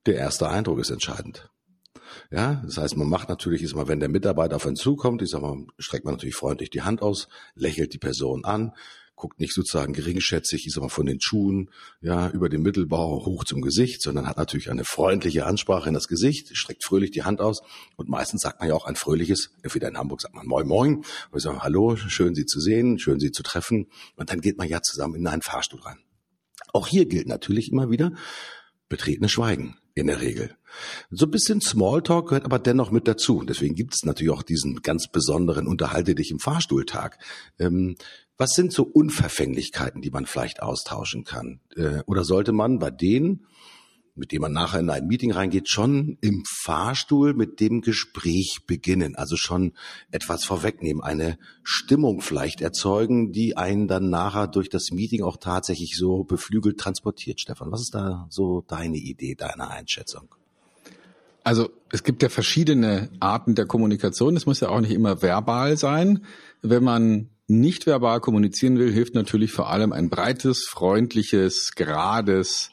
der 0.07 0.17
erste 0.17 0.49
Eindruck 0.49 0.79
ist 0.79 0.91
entscheidend. 0.91 1.51
Ja, 2.31 2.63
das 2.65 2.79
heißt, 2.79 2.97
man 2.97 3.09
macht 3.09 3.29
natürlich 3.29 3.63
ist 3.63 3.75
mal, 3.75 3.89
wenn 3.89 4.01
der 4.01 4.09
Mitarbeiter 4.09 4.57
auf 4.57 4.67
einen 4.67 4.77
zukommt, 4.77 5.23
ich 5.23 5.31
sag 5.31 5.43
mal, 5.43 5.67
streckt 5.79 6.05
man 6.05 6.15
natürlich 6.15 6.35
freundlich 6.35 6.71
die 6.71 6.83
Hand 6.83 7.03
aus, 7.03 7.29
lächelt 7.55 7.93
die 7.93 7.99
Person 7.99 8.45
an, 8.45 8.73
guckt 9.21 9.39
nicht 9.39 9.53
sozusagen 9.53 9.93
geringschätzig, 9.93 10.67
ich 10.67 10.73
sag 10.73 10.83
mal, 10.83 10.89
von 10.89 11.05
den 11.05 11.21
Schuhen, 11.21 11.71
ja, 12.01 12.31
über 12.31 12.49
den 12.49 12.63
Mittelbau 12.63 13.27
hoch 13.27 13.45
zum 13.45 13.61
Gesicht, 13.61 14.01
sondern 14.01 14.27
hat 14.27 14.39
natürlich 14.39 14.71
eine 14.71 14.85
freundliche 14.85 15.45
Ansprache 15.45 15.89
in 15.89 15.95
das 15.95 16.09
Gesicht, 16.09 16.57
streckt 16.57 16.85
fröhlich 16.85 17.11
die 17.11 17.23
Hand 17.23 17.41
aus 17.41 17.61
und 17.97 18.09
meistens 18.09 18.41
sagt 18.41 18.61
man 18.61 18.71
ja 18.71 18.75
auch 18.75 18.87
ein 18.87 18.97
fröhliches, 18.97 19.51
entweder 19.63 19.89
in 19.89 19.99
Hamburg 19.99 20.23
sagt 20.23 20.35
man 20.35 20.47
Moin 20.47 20.67
Moin, 20.67 20.97
oder 21.29 21.37
ich 21.37 21.43
sage 21.43 21.63
Hallo, 21.63 21.97
schön 21.97 22.35
Sie 22.35 22.47
zu 22.47 22.61
sehen, 22.61 22.99
schön 22.99 23.21
Sie 23.21 23.31
zu 23.31 23.43
treffen 23.43 23.89
und 24.17 24.31
dann 24.31 24.41
geht 24.41 24.57
man 24.57 24.69
ja 24.69 24.81
zusammen 24.81 25.17
in 25.17 25.27
einen 25.27 25.43
Fahrstuhl 25.43 25.81
rein. 25.81 25.99
Auch 26.73 26.87
hier 26.87 27.05
gilt 27.05 27.29
natürlich 27.29 27.71
immer 27.71 27.91
wieder 27.91 28.13
betretene 28.91 29.31
Schweigen 29.31 29.77
in 29.95 30.09
der 30.09 30.21
Regel. 30.21 30.55
So 31.11 31.25
ein 31.25 31.31
bisschen 31.31 31.63
Smalltalk 31.63 32.29
gehört 32.29 32.45
aber 32.45 32.59
dennoch 32.59 32.91
mit 32.91 33.09
dazu. 33.09 33.43
Deswegen 33.43 33.75
gibt 33.75 33.95
es 33.95 34.05
natürlich 34.05 34.33
auch 34.33 34.43
diesen 34.43 34.83
ganz 34.83 35.09
besonderen 35.11 35.67
Unterhalte 35.67 36.15
dich 36.15 36.31
im 36.31 36.39
Fahrstuhltag. 36.39 37.19
Ähm, 37.59 37.97
was 38.37 38.51
sind 38.51 38.73
so 38.73 38.85
Unverfänglichkeiten, 38.85 40.03
die 40.03 40.11
man 40.11 40.27
vielleicht 40.27 40.63
austauschen 40.63 41.25
kann? 41.25 41.61
Äh, 41.77 42.03
oder 42.07 42.25
sollte 42.25 42.53
man 42.53 42.79
bei 42.79 42.91
denen, 42.91 43.47
mit 44.15 44.33
denen 44.33 44.43
man 44.43 44.53
nachher 44.53 44.81
in 44.81 44.91
ein 44.91 45.07
Meeting 45.07 45.33
reingeht, 45.33 45.69
schon 45.69 46.19
im 46.21 46.45
Fahrstuhl 46.45 47.35
mit 47.35 47.61
dem 47.61 47.81
Gespräch 47.81 48.61
beginnen? 48.67 49.17
Also 49.17 49.37
schon 49.37 49.73
etwas 50.11 50.45
vorwegnehmen, 50.45 51.03
eine 51.03 51.39
Stimmung 51.63 52.21
vielleicht 52.21 52.61
erzeugen, 52.61 53.33
die 53.33 53.57
einen 53.57 53.89
dann 53.89 54.11
nachher 54.11 54.47
durch 54.47 54.69
das 54.69 54.91
Meeting 54.91 55.23
auch 55.23 55.37
tatsächlich 55.37 55.97
so 55.97 56.25
beflügelt 56.25 56.79
transportiert. 56.79 57.41
Stefan, 57.41 57.73
was 57.73 57.83
ist 57.83 57.95
da 57.95 58.27
so 58.31 58.65
deine 58.67 58.97
Idee, 58.97 59.35
deine 59.35 59.71
Einschätzung? 59.71 60.35
Also 61.43 61.71
es 61.91 62.05
gibt 62.05 62.23
ja 62.23 62.29
verschiedene 62.29 63.09
Arten 63.19 63.55
der 63.55 63.67
Kommunikation. 63.67 64.37
Es 64.37 64.47
muss 64.47 64.61
ja 64.61 64.69
auch 64.69 64.81
nicht 64.81 64.93
immer 64.93 65.23
verbal 65.23 65.77
sein. 65.77 66.25
Wenn 66.63 66.85
man 66.85 67.31
nicht 67.49 67.87
verbal 67.87 68.21
kommunizieren 68.21 68.79
will, 68.79 68.93
hilft 68.93 69.15
natürlich 69.15 69.51
vor 69.53 69.71
allem 69.71 69.93
ein 69.93 70.09
breites, 70.09 70.67
freundliches, 70.69 71.73
gerades, 71.75 72.71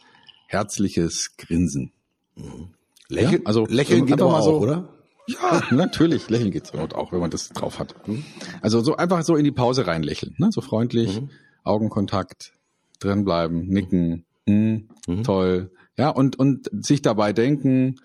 herzliches 0.48 1.36
Grinsen. 1.38 1.92
Mhm. 2.36 2.70
Lächeln, 3.10 3.42
ja, 3.42 3.46
also 3.46 3.66
lächeln 3.68 4.06
geht 4.06 4.22
aber 4.22 4.42
so, 4.42 4.58
auch, 4.58 4.62
oder? 4.62 4.90
Ja, 5.28 5.62
natürlich. 5.72 6.30
Lächeln 6.30 6.52
geht's 6.52 6.74
auch, 6.74 7.12
wenn 7.12 7.20
man 7.20 7.32
das 7.32 7.50
drauf 7.50 7.80
hat. 7.80 7.96
Mhm. 8.08 8.24
Also 8.62 8.82
so 8.82 8.98
einfach 8.98 9.24
so 9.24 9.36
in 9.36 9.44
die 9.44 9.52
Pause 9.52 9.88
reinlächeln, 9.88 10.36
ne? 10.38 10.50
so 10.52 10.62
freundlich, 10.62 11.22
mhm. 11.22 11.30
Augenkontakt, 11.64 12.54
drinbleiben, 13.00 13.68
nicken, 13.68 14.26
mhm. 14.46 14.90
mhm. 15.08 15.24
toll, 15.24 15.72
ja 15.98 16.10
und 16.10 16.38
und 16.38 16.70
sich 16.86 17.02
dabei 17.02 17.34
denken, 17.34 18.00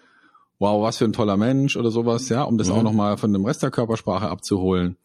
wow, 0.58 0.82
was 0.82 0.98
für 0.98 1.04
ein 1.04 1.12
toller 1.12 1.36
Mensch 1.36 1.76
oder 1.76 1.90
sowas, 1.90 2.28
ja, 2.28 2.44
um 2.44 2.56
das 2.58 2.68
mhm. 2.68 2.74
auch 2.74 2.82
nochmal 2.84 3.16
von 3.16 3.32
dem 3.32 3.44
Rest 3.44 3.62
der 3.62 3.72
Körpersprache 3.72 4.28
abzuholen 4.28 4.96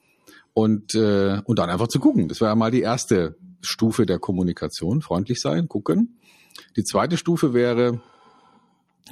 und, 0.54 0.96
äh, 0.96 1.42
und 1.46 1.60
dann 1.60 1.70
einfach 1.70 1.88
zu 1.88 2.00
gucken. 2.00 2.28
Das 2.28 2.42
wäre 2.42 2.56
mal 2.56 2.72
die 2.72 2.82
erste 2.82 3.36
Stufe 3.62 4.06
der 4.06 4.20
Kommunikation. 4.20 5.02
Freundlich 5.02 5.42
sein, 5.42 5.68
gucken. 5.68 6.20
Die 6.76 6.84
zweite 6.84 7.18
Stufe 7.18 7.54
wäre, 7.54 8.02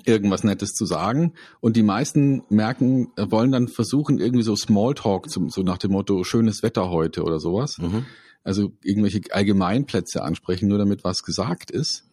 irgendwas 0.04 0.44
Nettes 0.44 0.74
zu 0.74 0.86
sagen. 0.86 1.34
Und 1.62 1.76
die 1.78 1.84
meisten 1.84 2.44
merken, 2.50 3.12
äh, 3.16 3.30
wollen 3.30 3.52
dann 3.52 3.68
versuchen, 3.68 4.20
irgendwie 4.20 4.44
so 4.44 4.56
Smalltalk, 4.56 5.30
zum, 5.30 5.50
so 5.50 5.62
nach 5.62 5.78
dem 5.78 5.92
Motto, 5.92 6.24
schönes 6.24 6.64
Wetter 6.64 6.90
heute 6.90 7.24
oder 7.24 7.40
sowas. 7.40 7.78
Mhm. 7.78 8.06
Also 8.44 8.74
irgendwelche 8.84 9.22
Allgemeinplätze 9.32 10.24
ansprechen, 10.24 10.68
nur 10.68 10.78
damit 10.78 11.04
was 11.04 11.24
gesagt 11.24 11.72
ist. 11.72 12.04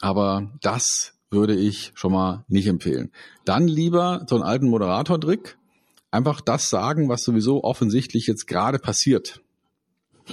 Aber 0.00 0.50
das 0.62 1.14
würde 1.30 1.54
ich 1.54 1.92
schon 1.94 2.12
mal 2.12 2.44
nicht 2.48 2.66
empfehlen. 2.66 3.12
Dann 3.44 3.68
lieber 3.68 4.24
so 4.28 4.36
einen 4.36 4.44
alten 4.44 4.68
Moderator-Trick 4.68 5.56
einfach 6.10 6.40
das 6.40 6.68
sagen, 6.68 7.08
was 7.08 7.22
sowieso 7.22 7.64
offensichtlich 7.64 8.26
jetzt 8.26 8.46
gerade 8.46 8.78
passiert. 8.78 9.40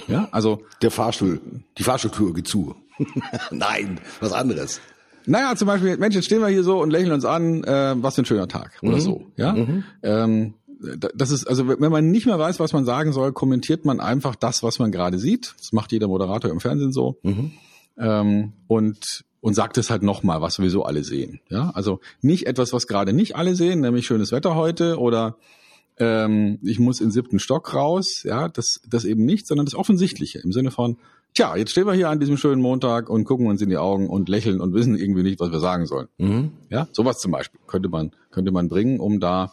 Ja, 0.08 0.28
also 0.32 0.62
der 0.80 0.90
Fahrstuhl, 0.90 1.40
die 1.76 1.82
Fahrstuhltür 1.82 2.32
geht 2.32 2.48
zu. 2.48 2.74
Nein, 3.50 4.00
was 4.20 4.32
anderes. 4.32 4.80
Naja, 5.26 5.54
zum 5.54 5.66
Beispiel, 5.68 5.96
Mensch, 5.98 6.14
jetzt 6.16 6.24
stehen 6.24 6.40
wir 6.40 6.48
hier 6.48 6.64
so 6.64 6.80
und 6.82 6.90
lächeln 6.90 7.12
uns 7.12 7.24
an, 7.24 7.62
äh, 7.64 7.94
was 7.96 8.16
für 8.16 8.22
ein 8.22 8.26
schöner 8.26 8.48
Tag 8.48 8.72
oder 8.82 8.96
Mhm. 8.96 9.00
so. 9.00 9.26
Ja. 9.36 9.56
Ähm, 10.02 10.54
da- 10.98 11.10
das 11.14 11.30
ist, 11.30 11.46
also 11.46 11.68
wenn 11.68 11.92
man 11.92 12.10
nicht 12.10 12.26
mehr 12.26 12.38
weiß, 12.40 12.58
was 12.58 12.72
man 12.72 12.84
sagen 12.84 13.12
soll, 13.12 13.32
kommentiert 13.32 13.84
man 13.84 14.00
einfach 14.00 14.34
das, 14.34 14.64
was 14.64 14.80
man 14.80 14.90
gerade 14.90 15.18
sieht. 15.20 15.54
Das 15.58 15.72
macht 15.72 15.92
jeder 15.92 16.08
Moderator 16.08 16.50
im 16.50 16.58
Fernsehen 16.58 16.92
so. 16.92 17.18
Ähm, 17.98 18.52
und 18.66 19.24
und 19.40 19.54
sagt 19.54 19.76
es 19.76 19.90
halt 19.90 20.04
nochmal, 20.04 20.40
was 20.40 20.54
sowieso 20.54 20.84
alle 20.84 21.02
sehen. 21.02 21.40
Ja, 21.48 21.70
also 21.74 21.98
nicht 22.20 22.46
etwas, 22.46 22.72
was 22.72 22.86
gerade 22.86 23.12
nicht 23.12 23.34
alle 23.34 23.56
sehen, 23.56 23.80
nämlich 23.80 24.06
schönes 24.06 24.30
Wetter 24.30 24.54
heute 24.54 24.98
oder 25.00 25.36
ähm, 25.98 26.58
ich 26.62 26.78
muss 26.78 27.00
in 27.00 27.08
den 27.08 27.12
siebten 27.12 27.38
Stock 27.40 27.74
raus. 27.74 28.22
Ja, 28.24 28.48
das 28.48 28.80
das 28.88 29.04
eben 29.04 29.24
nicht, 29.24 29.46
sondern 29.48 29.66
das 29.66 29.74
Offensichtliche 29.74 30.38
im 30.38 30.52
Sinne 30.52 30.70
von 30.70 30.96
Tja, 31.34 31.56
jetzt 31.56 31.70
stehen 31.70 31.86
wir 31.86 31.94
hier 31.94 32.10
an 32.10 32.20
diesem 32.20 32.36
schönen 32.36 32.60
Montag 32.60 33.08
und 33.08 33.24
gucken 33.24 33.46
uns 33.46 33.62
in 33.62 33.70
die 33.70 33.78
Augen 33.78 34.10
und 34.10 34.28
lächeln 34.28 34.60
und 34.60 34.74
wissen 34.74 34.96
irgendwie 34.96 35.22
nicht, 35.22 35.40
was 35.40 35.50
wir 35.50 35.60
sagen 35.60 35.86
sollen. 35.86 36.08
Ja, 36.68 36.88
sowas 36.92 37.20
zum 37.20 37.32
Beispiel 37.32 37.58
könnte 37.66 37.88
man, 37.88 38.12
könnte 38.30 38.52
man 38.52 38.68
bringen, 38.68 39.00
um 39.00 39.18
da 39.18 39.52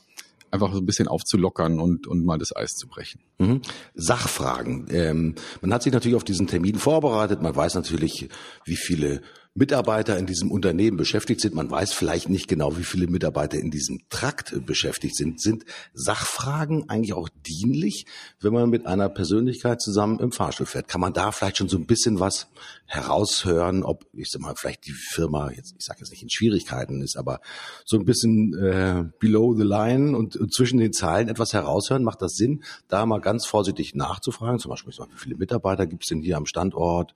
einfach 0.51 0.73
so 0.73 0.79
ein 0.79 0.85
bisschen 0.85 1.07
aufzulockern 1.07 1.79
und, 1.79 2.07
und 2.07 2.25
mal 2.25 2.37
das 2.37 2.55
Eis 2.55 2.75
zu 2.75 2.87
brechen. 2.87 3.21
Mhm. 3.37 3.61
Sachfragen. 3.93 4.87
Ähm, 4.91 5.35
man 5.61 5.73
hat 5.73 5.83
sich 5.83 5.93
natürlich 5.93 6.15
auf 6.15 6.23
diesen 6.23 6.47
Termin 6.47 6.75
vorbereitet. 6.75 7.41
Man 7.41 7.55
weiß 7.55 7.75
natürlich, 7.75 8.27
wie 8.65 8.75
viele 8.75 9.21
Mitarbeiter 9.59 10.17
in 10.17 10.25
diesem 10.25 10.51
Unternehmen 10.51 10.95
beschäftigt 10.95 11.41
sind. 11.41 11.53
Man 11.53 11.69
weiß 11.69 11.91
vielleicht 11.91 12.29
nicht 12.29 12.47
genau, 12.47 12.77
wie 12.77 12.83
viele 12.83 13.07
Mitarbeiter 13.07 13.59
in 13.59 13.71
diesem 13.71 13.99
Trakt 14.09 14.65
beschäftigt 14.65 15.17
sind. 15.17 15.41
Sind 15.41 15.65
Sachfragen 15.93 16.89
eigentlich 16.89 17.13
auch 17.13 17.27
dienlich, 17.45 18.05
wenn 18.39 18.53
man 18.53 18.69
mit 18.69 18.87
einer 18.87 19.09
Persönlichkeit 19.09 19.81
zusammen 19.81 20.19
im 20.19 20.31
Fahrstuhl 20.31 20.65
fährt? 20.65 20.87
Kann 20.87 21.01
man 21.01 21.11
da 21.11 21.33
vielleicht 21.33 21.57
schon 21.57 21.67
so 21.67 21.77
ein 21.77 21.85
bisschen 21.85 22.21
was 22.21 22.47
heraushören, 22.85 23.83
ob, 23.83 24.05
ich 24.13 24.31
sag 24.31 24.41
mal, 24.41 24.55
vielleicht 24.55 24.87
die 24.87 24.93
Firma, 24.93 25.51
jetzt, 25.51 25.75
ich 25.77 25.85
sage 25.85 25.99
jetzt 25.99 26.11
nicht 26.11 26.23
in 26.23 26.29
Schwierigkeiten 26.29 27.01
ist, 27.01 27.17
aber 27.17 27.41
so 27.85 27.97
ein 27.97 28.05
bisschen 28.05 28.57
äh, 28.57 29.03
below 29.19 29.53
the 29.55 29.63
line 29.63 30.17
und, 30.17 30.37
und 30.37 30.53
zwischen 30.53 30.79
den 30.79 30.93
Zeilen 30.93 31.27
etwas 31.27 31.51
heraushören? 31.51 32.03
Macht 32.03 32.21
das 32.21 32.35
Sinn, 32.35 32.63
da 32.87 33.05
mal 33.05 33.19
ganz 33.19 33.45
vorsichtig 33.45 33.93
nachzufragen? 33.93 34.57
Zum 34.57 34.69
Beispiel, 34.69 34.93
wie 34.93 35.17
viele 35.17 35.35
Mitarbeiter 35.35 35.85
gibt 35.85 36.03
es 36.03 36.07
denn 36.09 36.21
hier 36.21 36.37
am 36.37 36.45
Standort? 36.45 37.13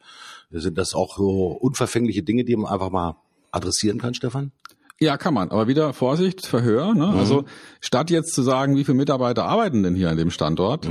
Sind 0.54 0.78
das 0.78 0.94
auch 0.94 1.18
so 1.18 1.48
unverfängliche 1.48 2.24
Dinge, 2.24 2.44
die 2.44 2.56
man 2.56 2.72
einfach 2.72 2.90
mal 2.90 3.16
adressieren 3.52 4.00
kann, 4.00 4.14
Stefan? 4.14 4.52
Ja, 5.00 5.18
kann 5.18 5.34
man. 5.34 5.50
Aber 5.52 5.68
wieder 5.68 5.92
Vorsicht, 5.94 6.46
Verhör. 6.46 6.94
Ne? 6.94 7.08
Also 7.08 7.46
statt 7.82 8.10
jetzt 8.12 8.34
zu 8.34 8.42
sagen, 8.42 8.78
wie 8.78 8.84
viele 8.84 8.98
Mitarbeiter 8.98 9.46
arbeiten 9.46 9.84
denn 9.84 9.96
hier 9.96 10.10
an 10.10 10.18
dem 10.18 10.30
Standort, 10.30 10.88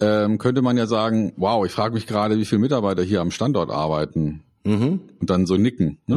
ähm, 0.00 0.38
könnte 0.38 0.62
man 0.62 0.76
ja 0.76 0.86
sagen, 0.86 1.32
wow, 1.36 1.64
ich 1.64 1.72
frage 1.72 1.94
mich 1.94 2.06
gerade, 2.06 2.38
wie 2.38 2.44
viele 2.44 2.60
Mitarbeiter 2.60 3.02
hier 3.02 3.20
am 3.22 3.30
Standort 3.30 3.70
arbeiten. 3.70 4.42
Und 5.20 5.30
dann 5.30 5.46
so 5.46 5.56
nicken. 5.56 5.98
Ne? 6.06 6.16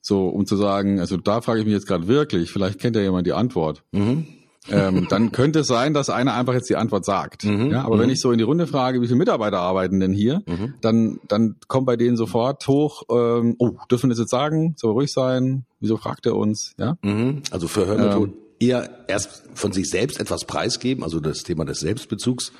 So, 0.00 0.28
um 0.28 0.46
zu 0.46 0.56
sagen, 0.56 1.00
also 1.00 1.16
da 1.16 1.40
frage 1.40 1.60
ich 1.60 1.64
mich 1.66 1.74
jetzt 1.74 1.86
gerade 1.88 2.06
wirklich, 2.08 2.50
vielleicht 2.50 2.78
kennt 2.78 2.94
ja 2.94 3.02
jemand 3.02 3.26
die 3.26 3.32
Antwort. 3.32 3.82
Ähm, 4.70 5.06
dann 5.10 5.32
könnte 5.32 5.60
es 5.60 5.66
sein, 5.66 5.92
dass 5.92 6.08
einer 6.10 6.34
einfach 6.34 6.54
jetzt 6.54 6.70
die 6.70 6.76
Antwort 6.76 7.04
sagt. 7.04 7.44
Ja, 7.44 7.84
aber 7.84 7.98
wenn 7.98 8.10
ich 8.10 8.20
so 8.20 8.32
in 8.32 8.38
die 8.38 8.44
Runde 8.44 8.66
frage, 8.66 9.02
wie 9.02 9.06
viele 9.06 9.18
Mitarbeiter 9.18 9.58
arbeiten 9.58 10.00
denn 10.00 10.12
hier, 10.12 10.42
dann, 10.80 11.20
dann 11.28 11.56
kommt 11.68 11.86
bei 11.86 11.96
denen 11.96 12.16
sofort 12.16 12.66
hoch, 12.66 13.02
ähm, 13.10 13.56
oh, 13.58 13.72
dürfen 13.90 14.08
wir 14.08 14.14
das 14.14 14.20
jetzt 14.20 14.30
sagen? 14.30 14.74
Soll 14.76 14.92
ruhig 14.92 15.12
sein? 15.12 15.64
Wieso 15.80 15.96
fragt 15.96 16.26
er 16.26 16.36
uns? 16.36 16.72
Ja? 16.78 16.96
Mhm. 17.02 17.42
Also 17.50 17.68
Verhörmethoden 17.68 18.34
eher 18.58 19.04
erst 19.08 19.44
von 19.54 19.72
sich 19.72 19.90
selbst 19.90 20.20
etwas 20.20 20.44
preisgeben, 20.44 21.04
also 21.04 21.20
das 21.20 21.42
Thema 21.42 21.64
des 21.64 21.80
Selbstbezugs 21.80 22.52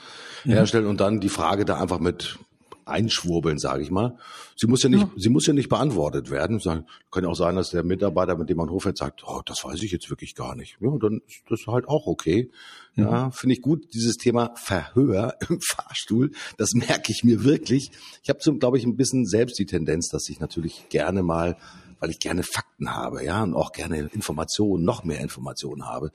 herstellen 0.45 0.87
und 0.87 1.01
dann 1.01 1.21
die 1.21 1.29
Frage 1.29 1.65
da 1.65 1.81
einfach 1.81 2.01
mit 2.01 2.39
einschwurbeln, 2.87 3.59
sage 3.59 3.83
ich 3.83 3.91
mal. 3.91 4.19
Sie 4.57 4.67
muss 4.67 4.83
ja 4.83 4.89
nicht, 4.89 5.07
sie 5.17 5.29
muss 5.29 5.47
ja 5.47 5.53
nicht 5.53 5.69
beantwortet 5.69 6.31
werden. 6.31 6.59
Sagen, 6.59 6.87
kann 7.11 7.25
ja 7.25 7.31
auch 7.31 7.37
sein, 7.37 7.57
dass 7.57 7.71
der 7.71 7.85
Mitarbeiter, 7.85 8.37
mit 8.37 8.49
dem 8.49 8.57
man 8.57 8.71
hochfährt, 8.71 8.99
sagt, 8.99 9.23
oh, 9.27 9.41
das 9.45 9.65
weiß 9.65 9.83
ich 9.83 9.93
jetzt 9.93 10.11
wirklich 10.11 10.35
gar 10.35 10.55
nicht. 10.55 10.77
Ja, 10.81 10.91
dann 10.99 11.21
ist 11.27 11.43
das 11.49 11.67
halt 11.67 11.89
auch 11.89 12.07
okay. 12.07 12.51
Ja, 12.97 13.31
finde 13.33 13.55
ich 13.55 13.63
gut. 13.63 13.93
Dieses 13.93 14.17
Thema 14.17 14.53
Verhör 14.55 15.37
im 15.49 15.61
Fahrstuhl, 15.61 16.31
das 16.59 16.75
merke 16.75 17.11
ich 17.11 17.25
mir 17.25 17.45
wirklich. 17.45 17.91
Ich 18.23 18.29
habe 18.29 18.39
so, 18.41 18.55
glaube 18.55 18.79
ich, 18.79 18.85
ein 18.85 18.97
bisschen 18.97 19.27
selbst 19.27 19.59
die 19.59 19.67
Tendenz, 19.67 20.09
dass 20.09 20.29
ich 20.29 20.41
natürlich 20.41 20.89
gerne 20.89 21.23
mal 21.23 21.57
weil 22.01 22.11
ich 22.11 22.19
gerne 22.19 22.43
Fakten 22.43 22.93
habe, 22.93 23.25
ja, 23.25 23.43
und 23.43 23.55
auch 23.55 23.73
gerne 23.73 24.11
Informationen, 24.13 24.85
noch 24.85 25.05
mehr 25.05 25.21
Informationen 25.21 25.87
habe, 25.87 26.11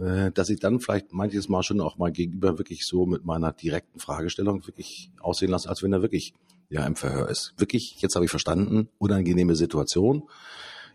äh, 0.00 0.30
dass 0.32 0.48
ich 0.50 0.60
dann 0.60 0.80
vielleicht 0.80 1.12
manches 1.12 1.48
Mal 1.48 1.62
schon 1.62 1.80
auch 1.80 1.98
mal 1.98 2.10
gegenüber 2.10 2.58
wirklich 2.58 2.86
so 2.86 3.06
mit 3.06 3.24
meiner 3.24 3.52
direkten 3.52 3.98
Fragestellung 3.98 4.66
wirklich 4.66 5.10
aussehen 5.20 5.50
lasse, 5.50 5.68
als 5.68 5.82
wenn 5.82 5.92
er 5.92 6.02
wirklich 6.02 6.34
ja 6.68 6.86
im 6.86 6.96
Verhör 6.96 7.28
ist. 7.28 7.54
Wirklich, 7.58 8.00
jetzt 8.00 8.14
habe 8.14 8.24
ich 8.24 8.30
verstanden, 8.30 8.88
unangenehme 8.98 9.56
Situation, 9.56 10.28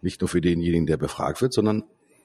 nicht 0.01 0.21
nur 0.21 0.27
für 0.27 0.41
denjenigen, 0.41 0.85
der 0.85 0.97
befragt 0.97 1.41
wird, 1.41 1.53
sondern 1.53 1.83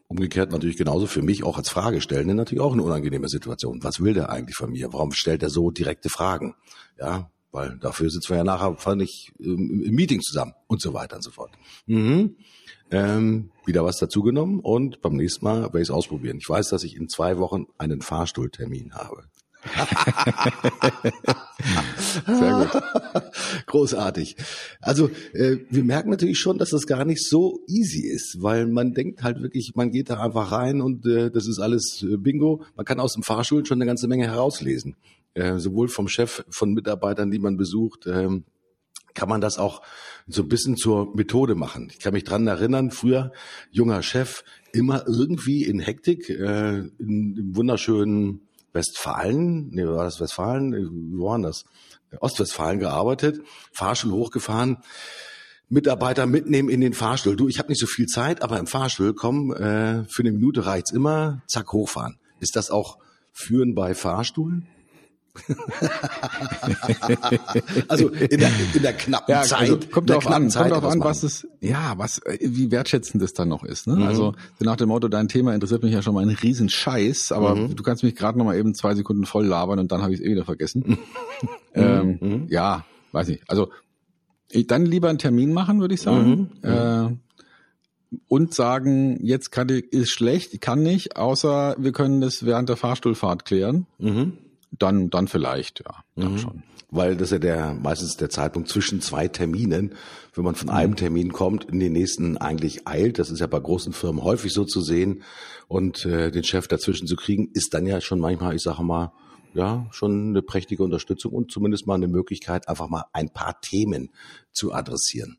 umgekehrt 0.08 0.50
natürlich 0.50 0.76
genauso 0.76 1.06
für 1.06 1.22
mich 1.22 1.44
auch 1.44 1.56
als 1.56 1.68
Fragestellende 1.68 2.34
natürlich 2.34 2.62
auch 2.62 2.72
eine 2.72 2.82
unangenehme 2.82 3.28
Situation. 3.28 3.82
Was 3.82 4.00
will 4.00 4.14
der 4.14 4.30
eigentlich 4.30 4.56
von 4.56 4.70
mir? 4.70 4.92
Warum 4.92 5.12
stellt 5.12 5.42
er 5.42 5.50
so 5.50 5.70
direkte 5.70 6.08
Fragen? 6.08 6.54
Ja, 6.98 7.30
weil 7.52 7.78
dafür 7.78 8.10
sitzen 8.10 8.30
wir 8.30 8.38
ja 8.38 8.44
nachher 8.44 8.76
fand 8.76 9.02
ich 9.02 9.32
im, 9.38 9.80
Meeting 9.94 10.20
zusammen 10.20 10.54
und 10.66 10.80
so 10.80 10.94
weiter 10.94 11.16
und 11.16 11.22
so 11.22 11.30
fort. 11.30 11.50
Mhm. 11.86 12.36
Ähm, 12.92 13.50
wieder 13.66 13.84
was 13.84 13.98
dazugenommen 13.98 14.60
und 14.60 15.00
beim 15.00 15.14
nächsten 15.14 15.44
Mal 15.44 15.62
werde 15.62 15.78
ich 15.78 15.88
es 15.88 15.90
ausprobieren. 15.90 16.38
Ich 16.40 16.48
weiß, 16.48 16.70
dass 16.70 16.82
ich 16.82 16.96
in 16.96 17.08
zwei 17.08 17.38
Wochen 17.38 17.66
einen 17.78 18.02
Fahrstuhltermin 18.02 18.94
habe. 18.94 19.24
Sehr 22.26 22.52
gut. 22.52 22.70
Großartig. 23.66 24.36
Also 24.80 25.10
äh, 25.32 25.58
wir 25.68 25.84
merken 25.84 26.08
natürlich 26.10 26.38
schon, 26.38 26.56
dass 26.58 26.70
das 26.70 26.86
gar 26.86 27.04
nicht 27.04 27.22
so 27.28 27.60
easy 27.68 28.06
ist, 28.06 28.38
weil 28.40 28.66
man 28.66 28.94
denkt 28.94 29.22
halt 29.22 29.42
wirklich, 29.42 29.72
man 29.74 29.90
geht 29.90 30.08
da 30.10 30.18
einfach 30.20 30.50
rein 30.52 30.80
und 30.80 31.04
äh, 31.06 31.30
das 31.30 31.46
ist 31.46 31.58
alles 31.58 32.02
äh, 32.02 32.16
Bingo. 32.16 32.64
Man 32.74 32.86
kann 32.86 33.00
aus 33.00 33.12
dem 33.12 33.22
Fahrstuhl 33.22 33.66
schon 33.66 33.76
eine 33.78 33.86
ganze 33.86 34.08
Menge 34.08 34.26
herauslesen. 34.26 34.96
Äh, 35.34 35.58
sowohl 35.58 35.88
vom 35.88 36.08
Chef, 36.08 36.44
von 36.50 36.72
Mitarbeitern, 36.72 37.30
die 37.30 37.38
man 37.38 37.56
besucht, 37.56 38.06
ähm, 38.06 38.44
kann 39.14 39.28
man 39.28 39.40
das 39.40 39.58
auch 39.58 39.82
so 40.26 40.42
ein 40.42 40.48
bisschen 40.48 40.76
zur 40.76 41.14
Methode 41.14 41.54
machen. 41.54 41.88
Ich 41.90 41.98
kann 41.98 42.12
mich 42.12 42.24
dran 42.24 42.46
erinnern, 42.46 42.90
früher 42.90 43.32
junger 43.70 44.02
Chef, 44.02 44.44
immer 44.72 45.04
irgendwie 45.06 45.64
in 45.64 45.80
Hektik, 45.80 46.28
äh, 46.30 46.78
in, 46.78 47.36
im 47.36 47.56
wunderschönen 47.56 48.42
Westfalen, 48.72 49.70
nee, 49.70 49.84
war 49.84 50.04
das 50.04 50.20
Westfalen, 50.20 50.72
wie 50.72 51.18
war 51.18 51.36
denn 51.36 51.42
das? 51.42 51.64
Ostwestfalen 52.20 52.80
gearbeitet, 52.80 53.40
Fahrstuhl 53.72 54.12
hochgefahren, 54.12 54.78
Mitarbeiter 55.68 56.26
mitnehmen 56.26 56.68
in 56.68 56.80
den 56.80 56.92
Fahrstuhl. 56.92 57.36
Du, 57.36 57.46
ich 57.48 57.58
habe 57.58 57.68
nicht 57.68 57.80
so 57.80 57.86
viel 57.86 58.06
Zeit, 58.06 58.42
aber 58.42 58.58
im 58.58 58.66
Fahrstuhl, 58.66 59.14
komm, 59.14 59.52
äh, 59.52 60.04
für 60.08 60.22
eine 60.22 60.32
Minute 60.32 60.66
reicht's 60.66 60.92
immer, 60.92 61.42
zack, 61.46 61.72
hochfahren. 61.72 62.18
Ist 62.40 62.56
das 62.56 62.70
auch 62.70 62.98
Führen 63.32 63.74
bei 63.74 63.94
Fahrstuhl? 63.94 64.62
also 67.88 68.08
in 68.08 68.40
der, 68.40 68.50
in 68.74 68.82
der 68.82 68.92
knappen 68.92 69.32
Ja, 69.32 69.42
Zeit. 69.42 69.60
also 69.60 69.78
kommt 69.90 70.10
darauf 70.10 70.26
an, 70.26 70.50
Zeit 70.50 70.70
kommt 70.70 70.82
darauf 70.82 70.92
an, 70.92 71.00
was 71.00 71.22
es, 71.22 71.46
ja, 71.60 71.94
was, 71.96 72.18
äh, 72.20 72.38
wie 72.40 72.70
wertschätzend 72.70 73.22
das 73.22 73.32
dann 73.32 73.48
noch 73.48 73.64
ist. 73.64 73.86
Mhm. 73.86 73.98
Ne? 74.00 74.06
Also 74.06 74.34
so 74.58 74.64
nach 74.64 74.76
dem 74.76 74.88
Motto, 74.88 75.08
dein 75.08 75.28
Thema 75.28 75.54
interessiert 75.54 75.82
mich 75.82 75.92
ja 75.92 76.02
schon 76.02 76.14
mal 76.14 76.22
einen 76.22 76.36
riesen 76.36 76.68
Scheiß, 76.68 77.32
aber 77.32 77.54
Mhm. 77.56 77.76
du 77.76 77.82
kannst 77.82 78.02
mich 78.02 78.14
gerade 78.14 78.38
noch 78.38 78.44
mal 78.44 78.56
eben 78.56 78.74
zwei 78.74 78.94
Sekunden 78.94 79.26
voll 79.26 79.46
labern 79.46 79.78
und 79.78 79.92
dann 79.92 80.02
habe 80.02 80.12
ich 80.14 80.20
es 80.20 80.26
eh 80.26 80.30
wieder 80.30 80.44
vergessen. 80.44 80.84
Mhm. 80.86 80.98
ähm, 81.74 82.46
Ja, 82.48 82.84
weiß 83.12 83.28
nicht. 83.28 83.42
Also 83.48 83.70
ich- 84.50 84.66
dann 84.66 84.84
lieber 84.86 85.08
einen 85.08 85.18
Termin 85.18 85.52
machen, 85.52 85.80
würde 85.80 85.94
ich 85.94 86.02
sagen. 86.02 86.50
Mhm. 86.62 86.68
Äh, 86.68 87.08
und 88.26 88.54
sagen, 88.54 89.24
jetzt 89.24 89.52
kann 89.52 89.68
ich, 89.68 89.92
ist 89.92 90.10
schlecht, 90.10 90.52
ich 90.52 90.60
kann 90.60 90.82
nicht, 90.82 91.16
außer 91.16 91.76
wir 91.78 91.92
können 91.92 92.20
das 92.20 92.44
während 92.44 92.68
der 92.68 92.76
Fahrstuhlfahrt 92.76 93.44
klären. 93.44 93.86
Mhm. 93.98 94.32
Dann, 94.72 95.10
dann 95.10 95.28
vielleicht, 95.28 95.80
ja, 95.80 96.04
dann 96.14 96.38
schon. 96.38 96.62
Weil 96.92 97.16
das 97.16 97.28
ist 97.28 97.32
ja 97.32 97.38
der, 97.38 97.74
meistens 97.74 98.16
der 98.16 98.30
Zeitpunkt 98.30 98.68
zwischen 98.68 99.00
zwei 99.00 99.28
Terminen. 99.28 99.94
Wenn 100.34 100.44
man 100.44 100.54
von 100.56 100.70
einem 100.70 100.96
Termin 100.96 101.32
kommt, 101.32 101.64
in 101.64 101.78
den 101.78 101.92
nächsten 101.92 102.36
eigentlich 102.36 102.88
eilt, 102.88 103.18
das 103.18 103.30
ist 103.30 103.40
ja 103.40 103.46
bei 103.46 103.60
großen 103.60 103.92
Firmen 103.92 104.24
häufig 104.24 104.52
so 104.52 104.64
zu 104.64 104.80
sehen, 104.80 105.22
und 105.70 106.04
äh, 106.04 106.32
den 106.32 106.42
Chef 106.42 106.66
dazwischen 106.66 107.06
zu 107.06 107.14
kriegen, 107.14 107.48
ist 107.54 107.74
dann 107.74 107.86
ja 107.86 108.00
schon 108.00 108.18
manchmal, 108.18 108.56
ich 108.56 108.62
sage 108.62 108.82
mal, 108.82 109.12
ja, 109.54 109.86
schon 109.92 110.30
eine 110.30 110.42
prächtige 110.42 110.82
Unterstützung 110.82 111.32
und 111.32 111.52
zumindest 111.52 111.86
mal 111.86 111.94
eine 111.94 112.08
Möglichkeit, 112.08 112.68
einfach 112.68 112.88
mal 112.88 113.04
ein 113.12 113.32
paar 113.32 113.60
Themen 113.60 114.10
zu 114.50 114.72
adressieren. 114.72 115.38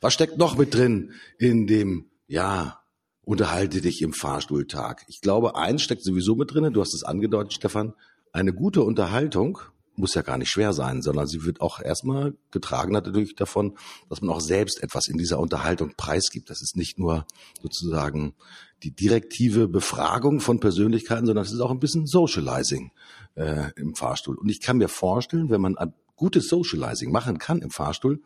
Was 0.00 0.14
steckt 0.14 0.38
noch 0.38 0.56
mit 0.56 0.72
drin 0.72 1.14
in 1.36 1.66
dem, 1.66 2.12
ja, 2.28 2.78
unterhalte 3.22 3.80
dich 3.80 4.02
im 4.02 4.12
Fahrstuhltag? 4.12 5.02
Ich 5.08 5.20
glaube, 5.20 5.56
eins 5.56 5.82
steckt 5.82 6.04
sowieso 6.04 6.36
mit 6.36 6.54
drin, 6.54 6.72
du 6.72 6.80
hast 6.80 6.94
es 6.94 7.02
angedeutet, 7.02 7.52
Stefan, 7.52 7.94
eine 8.32 8.52
gute 8.52 8.82
Unterhaltung 8.82 9.58
muss 9.94 10.14
ja 10.14 10.22
gar 10.22 10.38
nicht 10.38 10.48
schwer 10.48 10.72
sein, 10.72 11.02
sondern 11.02 11.26
sie 11.26 11.44
wird 11.44 11.60
auch 11.60 11.80
erstmal 11.80 12.34
getragen 12.50 12.92
natürlich 12.92 13.34
davon, 13.34 13.76
dass 14.08 14.22
man 14.22 14.34
auch 14.34 14.40
selbst 14.40 14.82
etwas 14.82 15.06
in 15.06 15.18
dieser 15.18 15.38
Unterhaltung 15.38 15.92
preisgibt. 15.96 16.48
Das 16.48 16.62
ist 16.62 16.76
nicht 16.76 16.98
nur 16.98 17.26
sozusagen 17.60 18.34
die 18.82 18.90
direktive 18.90 19.68
Befragung 19.68 20.40
von 20.40 20.60
Persönlichkeiten, 20.60 21.26
sondern 21.26 21.44
es 21.44 21.52
ist 21.52 21.60
auch 21.60 21.70
ein 21.70 21.78
bisschen 21.78 22.06
Socializing 22.06 22.90
äh, 23.34 23.70
im 23.76 23.94
Fahrstuhl. 23.94 24.36
Und 24.36 24.48
ich 24.48 24.60
kann 24.60 24.78
mir 24.78 24.88
vorstellen, 24.88 25.50
wenn 25.50 25.60
man 25.60 25.76
ein 25.76 25.92
gutes 26.16 26.48
Socializing 26.48 27.12
machen 27.12 27.38
kann 27.38 27.60
im 27.60 27.70
Fahrstuhl, 27.70 28.22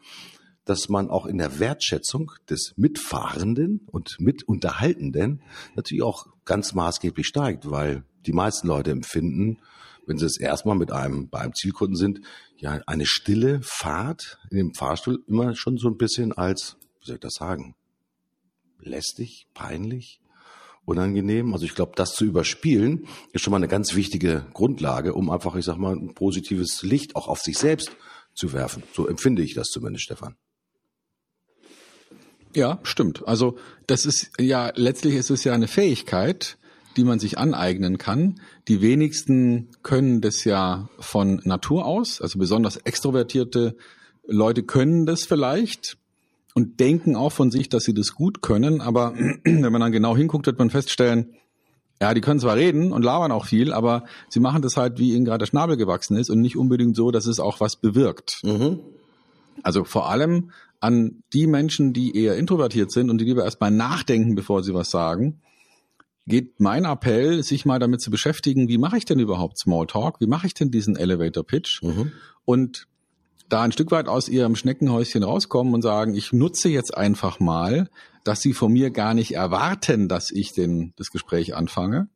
dass 0.65 0.89
man 0.89 1.11
auch 1.11 1.27
in 1.27 1.39
der 1.39 1.59
Wertschätzung 1.61 2.33
des 2.51 2.75
Mitfahrenden 2.77 3.87
und 3.87 4.17
Mitunterhaltenden 4.19 5.43
natürlich 5.75 6.03
auch 6.03 6.27
ganz 6.45 6.75
maßgeblich 6.75 7.27
steigt, 7.27 7.71
weil 7.71 8.05
die 8.27 8.33
meisten 8.33 8.67
Leute 8.67 8.91
empfinden, 8.91 9.59
wenn 10.07 10.19
sie 10.19 10.27
es 10.27 10.39
erstmal 10.39 10.77
mit 10.77 10.93
einem, 10.93 11.29
bei 11.29 11.41
einem 11.41 11.55
Zielkunden 11.55 11.97
sind, 11.97 12.21
ja, 12.57 12.81
eine 12.87 13.07
stille 13.07 13.61
Fahrt 13.63 14.39
in 14.51 14.57
dem 14.57 14.75
Fahrstuhl 14.75 15.23
immer 15.27 15.55
schon 15.55 15.77
so 15.77 15.89
ein 15.89 15.99
bisschen 15.99 16.33
als, 16.33 16.77
wie 17.01 17.07
soll 17.07 17.17
ich 17.17 17.21
das 17.21 17.35
sagen, 17.35 17.75
lästig, 18.81 19.49
peinlich, 19.53 20.21
unangenehm. 20.85 21.53
Also 21.53 21.67
ich 21.67 21.75
glaube, 21.75 21.93
das 21.97 22.15
zu 22.15 22.25
überspielen 22.25 23.07
ist 23.33 23.43
schon 23.43 23.51
mal 23.51 23.59
eine 23.59 23.69
ganz 23.69 23.95
wichtige 23.95 24.47
Grundlage, 24.55 25.13
um 25.15 25.31
einfach, 25.31 25.57
ich 25.57 25.65
sag 25.65 25.77
mal, 25.77 25.95
ein 25.95 26.15
positives 26.15 26.83
Licht 26.83 27.17
auch 27.17 27.29
auf 27.29 27.41
sich 27.41 27.59
selbst 27.59 27.91
zu 28.35 28.53
werfen. 28.53 28.85
So 28.95 29.07
empfinde 29.09 29.43
ich 29.43 29.55
das 29.55 29.69
zumindest, 29.69 30.05
Stefan. 30.05 30.37
Ja, 32.55 32.79
stimmt. 32.85 33.27
Also 33.27 33.59
das 33.87 34.07
ist 34.07 34.31
ja 34.39 34.73
letztlich 34.77 35.15
ist 35.17 35.31
es 35.31 35.45
ja 35.45 35.53
eine 35.53 35.69
Fähigkeit, 35.69 36.57
die 36.97 37.05
man 37.05 37.19
sich 37.19 37.39
aneignen 37.39 37.99
kann. 37.99 38.41
Die 38.69 38.81
wenigsten 38.81 39.69
können 39.83 40.21
das 40.21 40.45
ja 40.45 40.89
von 40.99 41.41
Natur 41.45 41.85
aus. 41.85 42.21
Also 42.21 42.39
besonders 42.39 42.77
extrovertierte 42.79 43.77
Leute 44.27 44.63
können 44.63 45.07
das 45.07 45.25
vielleicht 45.25 45.99
und 46.55 46.81
denken 46.81 47.17
auch 47.17 47.33
von 47.33 47.51
sich, 47.51 47.69
dass 47.69 47.85
sie 47.85 47.95
das 47.95 48.15
gut 48.15 48.41
können. 48.43 48.81
Aber 48.81 49.15
wenn 49.45 49.73
man 49.73 49.81
dann 49.81 49.93
genau 49.93 50.17
hinguckt, 50.17 50.47
wird 50.47 50.59
man 50.59 50.71
feststellen, 50.71 51.35
ja, 52.01 52.13
die 52.13 52.21
können 52.21 52.41
zwar 52.41 52.57
reden 52.57 52.93
und 52.93 53.03
labern 53.03 53.33
auch 53.33 53.47
viel, 53.47 53.73
aber 53.73 54.05
sie 54.29 54.41
machen 54.41 54.61
das 54.61 54.77
halt, 54.77 54.99
wie 54.99 55.15
ihnen 55.15 55.25
gerade 55.25 55.39
der 55.39 55.47
Schnabel 55.47 55.77
gewachsen 55.77 56.17
ist 56.17 56.29
und 56.29 56.41
nicht 56.41 56.57
unbedingt 56.57 56.95
so, 56.95 57.11
dass 57.11 57.27
es 57.27 57.41
auch 57.41 57.61
was 57.61 57.77
bewirkt. 57.77 58.41
Mhm. 58.43 58.81
Also 59.63 59.85
vor 59.85 60.11
allem 60.11 60.51
an 60.81 61.23
die 61.33 61.47
Menschen, 61.47 61.95
die 61.95 62.17
eher 62.17 62.37
introvertiert 62.37 62.91
sind 62.93 63.09
und 63.09 63.19
die 63.19 63.25
lieber 63.25 63.45
erstmal 63.45 63.71
nachdenken, 63.71 64.35
bevor 64.35 64.63
sie 64.63 64.75
was 64.75 64.91
sagen, 64.91 65.41
geht 66.27 66.61
mein 66.61 66.85
Appell, 66.85 67.43
sich 67.43 67.65
mal 67.65 67.79
damit 67.79 68.01
zu 68.01 68.11
beschäftigen, 68.11 68.69
wie 68.69 68.79
mache 68.79 68.99
ich 68.99 69.05
denn 69.05 69.19
überhaupt 69.19 69.59
Smalltalk? 69.59 70.21
Wie 70.21 70.27
mache 70.27 70.47
ich 70.47 70.55
denn 70.55 70.71
diesen 70.71 70.97
Elevator 70.97 71.45
Pitch? 71.45 71.83
Mhm. 71.83 72.13
Und 72.45 72.89
da 73.49 73.63
ein 73.63 73.73
Stück 73.73 73.93
weit 73.93 74.09
aus 74.09 74.29
ihrem 74.29 74.57
Schneckenhäuschen 74.57 75.23
rauskommen 75.23 75.73
und 75.73 75.83
sagen, 75.83 76.15
ich 76.15 76.33
nutze 76.33 76.69
jetzt 76.69 76.97
einfach 76.97 77.39
mal, 77.39 77.89
dass 78.25 78.41
sie 78.41 78.55
von 78.55 78.73
mir 78.73 78.91
gar 78.91 79.15
nicht 79.15 79.35
erwarten, 79.35 80.09
dass 80.09 80.33
ich 80.33 80.53
den, 80.53 80.93
das 80.97 81.13
Gespräch 81.13 81.55
anfange 81.55 82.09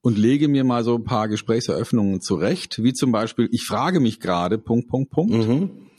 und 0.00 0.16
lege 0.16 0.46
mir 0.46 0.62
mal 0.62 0.84
so 0.84 0.94
ein 0.94 1.04
paar 1.04 1.26
Gesprächseröffnungen 1.28 2.20
zurecht, 2.20 2.82
wie 2.84 2.92
zum 2.92 3.10
Beispiel, 3.10 3.48
ich 3.50 3.64
frage 3.64 3.98
mich 3.98 4.20
gerade, 4.20 4.58
Punkt, 4.58 4.88
Punkt, 4.88 5.10
Punkt. 5.10 5.32
Mhm 5.32 5.89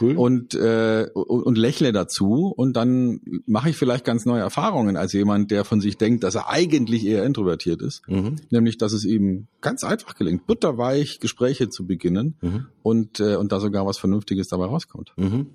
cool. 0.00 0.16
und, 0.16 0.54
äh, 0.54 1.06
und, 1.14 1.42
und 1.42 1.58
lächle 1.58 1.92
dazu 1.92 2.52
und 2.56 2.74
dann 2.74 3.20
mache 3.46 3.70
ich 3.70 3.76
vielleicht 3.76 4.04
ganz 4.04 4.26
neue 4.26 4.40
Erfahrungen 4.40 4.96
als 4.96 5.12
jemand, 5.12 5.50
der 5.50 5.64
von 5.64 5.80
sich 5.80 5.96
denkt, 5.98 6.24
dass 6.24 6.34
er 6.34 6.48
eigentlich 6.48 7.06
eher 7.06 7.24
introvertiert 7.24 7.82
ist. 7.82 8.02
Mhm. 8.08 8.36
Nämlich, 8.50 8.78
dass 8.78 8.92
es 8.92 9.04
ihm 9.04 9.46
ganz 9.60 9.84
einfach 9.84 10.14
gelingt, 10.14 10.46
butterweich 10.46 11.20
Gespräche 11.20 11.68
zu 11.68 11.86
beginnen 11.86 12.36
mhm. 12.40 12.66
und, 12.82 13.20
äh, 13.20 13.36
und 13.36 13.52
da 13.52 13.60
sogar 13.60 13.86
was 13.86 13.98
Vernünftiges 13.98 14.48
dabei 14.48 14.66
rauskommt. 14.66 15.12
Mhm. 15.16 15.50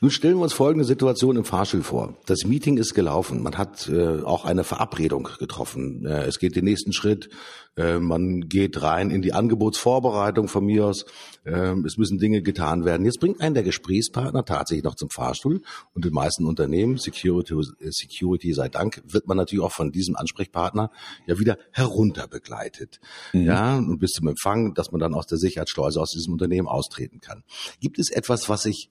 Nun 0.00 0.10
stellen 0.10 0.36
wir 0.36 0.42
uns 0.42 0.52
folgende 0.52 0.84
Situation 0.84 1.36
im 1.36 1.44
Fahrstuhl 1.44 1.82
vor. 1.82 2.16
Das 2.26 2.44
Meeting 2.44 2.76
ist 2.76 2.94
gelaufen. 2.94 3.42
Man 3.42 3.56
hat 3.58 3.88
äh, 3.88 4.22
auch 4.22 4.44
eine 4.44 4.64
Verabredung 4.64 5.28
getroffen. 5.38 6.04
Äh, 6.06 6.24
es 6.24 6.38
geht 6.38 6.56
den 6.56 6.64
nächsten 6.64 6.92
Schritt. 6.92 7.28
Äh, 7.76 7.98
man 7.98 8.48
geht 8.48 8.80
rein 8.82 9.10
in 9.10 9.22
die 9.22 9.32
Angebotsvorbereitung 9.32 10.48
von 10.48 10.64
mir 10.64 10.86
aus. 10.86 11.04
Äh, 11.44 11.74
es 11.84 11.96
müssen 11.96 12.18
Dinge 12.18 12.42
getan 12.42 12.84
werden. 12.84 13.04
Jetzt 13.04 13.20
bringt 13.20 13.40
einen 13.40 13.54
der 13.54 13.64
Gesprächspartner 13.64 14.44
tatsächlich 14.44 14.84
noch 14.84 14.94
zum 14.94 15.10
Fahrstuhl. 15.10 15.62
Und 15.92 16.04
in 16.04 16.10
den 16.10 16.14
meisten 16.14 16.46
Unternehmen, 16.46 16.98
Security, 16.98 17.54
Security 17.90 18.52
sei 18.52 18.68
Dank, 18.68 19.02
wird 19.06 19.26
man 19.26 19.36
natürlich 19.36 19.64
auch 19.64 19.72
von 19.72 19.92
diesem 19.92 20.16
Ansprechpartner 20.16 20.90
ja 21.26 21.38
wieder 21.38 21.58
herunter 21.72 22.28
begleitet. 22.28 23.00
Mhm. 23.34 23.46
Ja, 23.46 23.76
und 23.76 23.98
bis 23.98 24.12
zum 24.12 24.28
Empfang, 24.28 24.74
dass 24.74 24.92
man 24.92 25.00
dann 25.00 25.14
aus 25.14 25.26
der 25.26 25.38
Sicherheitsschleuse 25.38 26.00
aus 26.00 26.12
diesem 26.12 26.32
Unternehmen 26.32 26.68
austreten 26.68 27.20
kann. 27.20 27.44
Gibt 27.80 27.98
es 27.98 28.10
etwas, 28.10 28.48
was 28.48 28.64
ich 28.64 28.90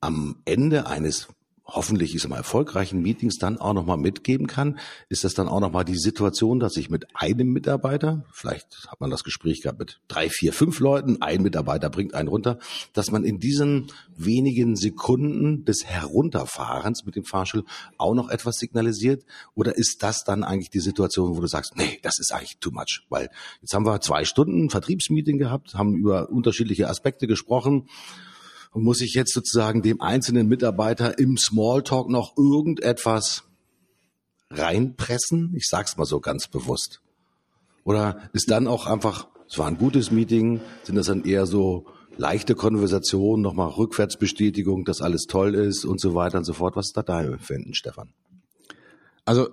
am 0.00 0.40
Ende 0.44 0.86
eines 0.86 1.28
hoffentlich 1.70 2.14
ist 2.14 2.28
mal 2.28 2.36
erfolgreichen 2.36 3.00
Meetings 3.00 3.38
dann 3.38 3.58
auch 3.58 3.72
nochmal 3.72 3.96
mitgeben 3.96 4.46
kann, 4.46 4.78
ist 5.08 5.24
das 5.24 5.34
dann 5.34 5.48
auch 5.48 5.60
nochmal 5.60 5.84
die 5.84 5.96
Situation, 5.96 6.60
dass 6.60 6.76
ich 6.76 6.90
mit 6.90 7.06
einem 7.14 7.48
Mitarbeiter, 7.48 8.24
vielleicht 8.32 8.88
hat 8.88 9.00
man 9.00 9.10
das 9.10 9.24
Gespräch 9.24 9.62
gehabt 9.62 9.78
mit 9.78 10.00
drei, 10.08 10.28
vier, 10.28 10.52
fünf 10.52 10.80
Leuten, 10.80 11.22
ein 11.22 11.42
Mitarbeiter 11.42 11.90
bringt 11.90 12.14
einen 12.14 12.28
runter, 12.28 12.58
dass 12.92 13.10
man 13.10 13.24
in 13.24 13.38
diesen 13.38 13.86
wenigen 14.16 14.76
Sekunden 14.76 15.64
des 15.64 15.84
Herunterfahrens 15.84 17.04
mit 17.04 17.16
dem 17.16 17.24
Fahrstuhl 17.24 17.64
auch 17.98 18.14
noch 18.14 18.28
etwas 18.28 18.56
signalisiert? 18.56 19.24
Oder 19.54 19.76
ist 19.76 20.02
das 20.02 20.24
dann 20.24 20.44
eigentlich 20.44 20.70
die 20.70 20.80
Situation, 20.80 21.36
wo 21.36 21.40
du 21.40 21.46
sagst, 21.46 21.76
nee, 21.76 21.98
das 22.02 22.18
ist 22.18 22.32
eigentlich 22.32 22.58
too 22.58 22.70
much? 22.70 23.06
Weil 23.08 23.30
jetzt 23.60 23.74
haben 23.74 23.86
wir 23.86 24.00
zwei 24.00 24.24
Stunden 24.24 24.70
Vertriebsmeeting 24.70 25.38
gehabt, 25.38 25.74
haben 25.74 25.96
über 25.96 26.30
unterschiedliche 26.30 26.88
Aspekte 26.88 27.26
gesprochen 27.26 27.88
und 28.72 28.84
muss 28.84 29.00
ich 29.00 29.14
jetzt 29.14 29.32
sozusagen 29.32 29.82
dem 29.82 30.00
einzelnen 30.00 30.48
Mitarbeiter 30.48 31.18
im 31.18 31.36
Smalltalk 31.36 32.08
noch 32.08 32.36
irgendetwas 32.36 33.44
reinpressen? 34.50 35.52
Ich 35.56 35.66
sag's 35.68 35.96
mal 35.96 36.04
so 36.04 36.20
ganz 36.20 36.48
bewusst. 36.48 37.00
Oder 37.84 38.30
ist 38.32 38.50
dann 38.50 38.66
auch 38.66 38.86
einfach, 38.86 39.28
es 39.48 39.58
war 39.58 39.66
ein 39.66 39.78
gutes 39.78 40.10
Meeting, 40.10 40.60
sind 40.84 40.94
das 40.96 41.06
dann 41.06 41.24
eher 41.24 41.46
so 41.46 41.86
leichte 42.16 42.54
Konversationen, 42.54 43.42
nochmal 43.42 43.68
Rückwärtsbestätigung, 43.68 44.84
dass 44.84 45.00
alles 45.00 45.22
toll 45.22 45.54
ist 45.54 45.84
und 45.84 46.00
so 46.00 46.14
weiter 46.14 46.38
und 46.38 46.44
so 46.44 46.52
fort. 46.52 46.76
Was 46.76 46.88
ist 46.88 46.96
da 46.96 47.02
dein 47.02 47.32
Empfinden, 47.32 47.74
Stefan? 47.74 48.12
Also 49.24 49.48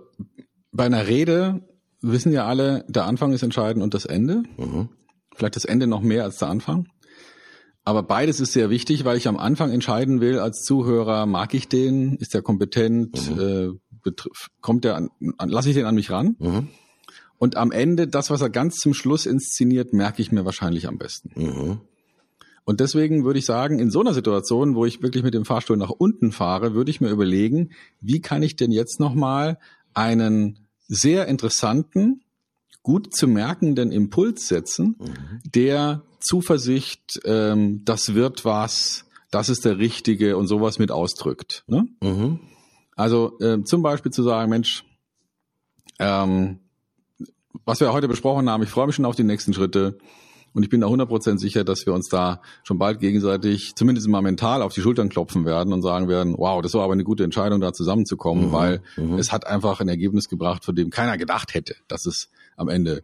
bei 0.72 0.86
einer 0.86 1.08
Rede 1.08 1.62
wissen 2.02 2.32
ja 2.32 2.46
alle, 2.46 2.84
der 2.88 3.06
Anfang 3.06 3.32
ist 3.34 3.44
entscheidend 3.44 3.84
und 3.84 3.94
das 3.94 4.06
Ende. 4.06 4.44
Mhm. 4.58 4.90
Vielleicht 5.36 5.56
das 5.56 5.66
Ende 5.66 5.88
noch 5.88 6.02
mehr 6.02 6.24
als 6.24 6.38
der 6.38 6.50
Anfang. 6.50 6.88
Aber 7.88 8.04
beides 8.04 8.42
ist 8.42 8.52
sehr 8.52 8.70
wichtig, 8.70 9.06
weil 9.06 9.16
ich 9.16 9.30
am 9.30 9.38
Anfang 9.38 9.72
entscheiden 9.72 10.20
will 10.20 10.40
als 10.40 10.62
Zuhörer, 10.62 11.26
mag 11.26 11.54
ich 11.54 11.70
den, 11.70 12.18
ist 12.18 12.34
der 12.34 12.42
kompetent, 12.42 13.32
mhm. 13.34 13.80
äh, 14.04 14.12
kommt 14.60 14.84
der 14.84 14.98
an, 14.98 15.10
an 15.38 15.48
lasse 15.48 15.70
ich 15.70 15.76
den 15.76 15.86
an 15.86 15.96
mich 15.96 16.12
ran? 16.12 16.36
Mhm. 16.38 16.68
Und 17.38 17.56
am 17.56 17.72
Ende, 17.72 18.10
das, 18.10 18.30
was 18.30 18.42
er 18.42 18.50
ganz 18.50 18.76
zum 18.76 18.94
Schluss 18.94 19.26
inszeniert, 19.26 19.94
merke 19.94 20.22
ich 20.22 20.34
mir 20.34 20.44
wahrscheinlich 20.44 20.86
am 20.86 20.98
besten. 20.98 21.32
Mhm. 21.42 21.80
Und 22.66 22.82
deswegen 22.82 23.24
würde 23.24 23.40
ich 23.40 23.46
sagen, 23.46 23.80
in 23.80 23.90
so 23.90 24.02
einer 24.02 24.14
Situation, 24.14 24.76
wo 24.76 24.84
ich 24.84 25.02
wirklich 25.02 25.24
mit 25.24 25.34
dem 25.34 25.46
Fahrstuhl 25.46 25.78
nach 25.78 25.92
unten 25.92 26.34
fahre, 26.34 26.74
würde 26.74 26.92
ich 26.92 27.00
mir 27.00 27.10
überlegen, 27.10 27.70
wie 28.02 28.20
kann 28.20 28.44
ich 28.44 28.58
denn 28.58 28.74
jetzt 28.74 29.00
nochmal 29.00 29.60
einen 29.94 30.68
sehr 30.90 31.28
interessanten, 31.28 32.20
gut 32.88 33.14
zu 33.14 33.28
merkenden 33.28 33.92
Impuls 33.92 34.48
setzen, 34.48 34.96
mhm. 34.98 35.42
der 35.44 36.04
Zuversicht, 36.22 37.20
ähm, 37.26 37.82
das 37.84 38.14
wird 38.14 38.46
was, 38.46 39.04
das 39.30 39.50
ist 39.50 39.66
der 39.66 39.78
Richtige 39.78 40.38
und 40.38 40.48
sowas 40.48 40.80
mit 40.80 40.90
ausdrückt. 40.90 41.66
Ne? 41.68 41.90
Mhm. 42.02 42.40
Also 42.96 43.38
äh, 43.42 43.62
zum 43.66 43.82
Beispiel 43.82 44.14
zu 44.14 44.24
sagen, 44.24 44.50
Mensch, 44.50 44.86
ähm, 46.00 46.60
was 47.66 47.82
wir 47.82 47.92
heute 47.92 48.08
besprochen 48.08 48.50
haben, 48.50 48.64
ich 48.64 48.70
freue 48.70 48.88
mich 48.88 48.96
schon 48.96 49.04
auf 49.04 49.18
die 49.18 49.26
nächsten 49.26 49.54
Schritte 49.54 49.98
und 50.54 50.64
ich 50.64 50.70
bin 50.70 50.80
da 50.80 50.88
100% 50.88 51.40
sicher, 51.40 51.66
dass 51.66 51.86
wir 51.86 51.94
uns 51.94 52.08
da 52.08 52.42
schon 52.64 52.80
bald 52.80 53.02
gegenseitig, 53.02 53.76
zumindest 53.76 54.08
mal 54.08 54.22
mental, 54.22 54.62
auf 54.62 54.74
die 54.74 54.80
Schultern 54.80 55.10
klopfen 55.10 55.44
werden 55.44 55.74
und 55.74 55.82
sagen 55.82 56.08
werden, 56.08 56.36
wow, 56.38 56.62
das 56.62 56.74
war 56.74 56.84
aber 56.84 56.94
eine 56.94 57.04
gute 57.04 57.26
Entscheidung, 57.26 57.60
da 57.60 57.74
zusammenzukommen, 57.74 58.48
mhm. 58.48 58.52
weil 58.54 58.82
mhm. 58.96 59.20
es 59.20 59.34
hat 59.34 59.46
einfach 59.46 59.82
ein 59.82 59.90
Ergebnis 59.90 60.30
gebracht, 60.30 60.64
von 60.64 60.74
dem 60.74 60.90
keiner 60.90 61.18
gedacht 61.18 61.54
hätte, 61.54 61.76
dass 61.90 62.06
es 62.06 62.30
am 62.58 62.68
Ende 62.68 63.04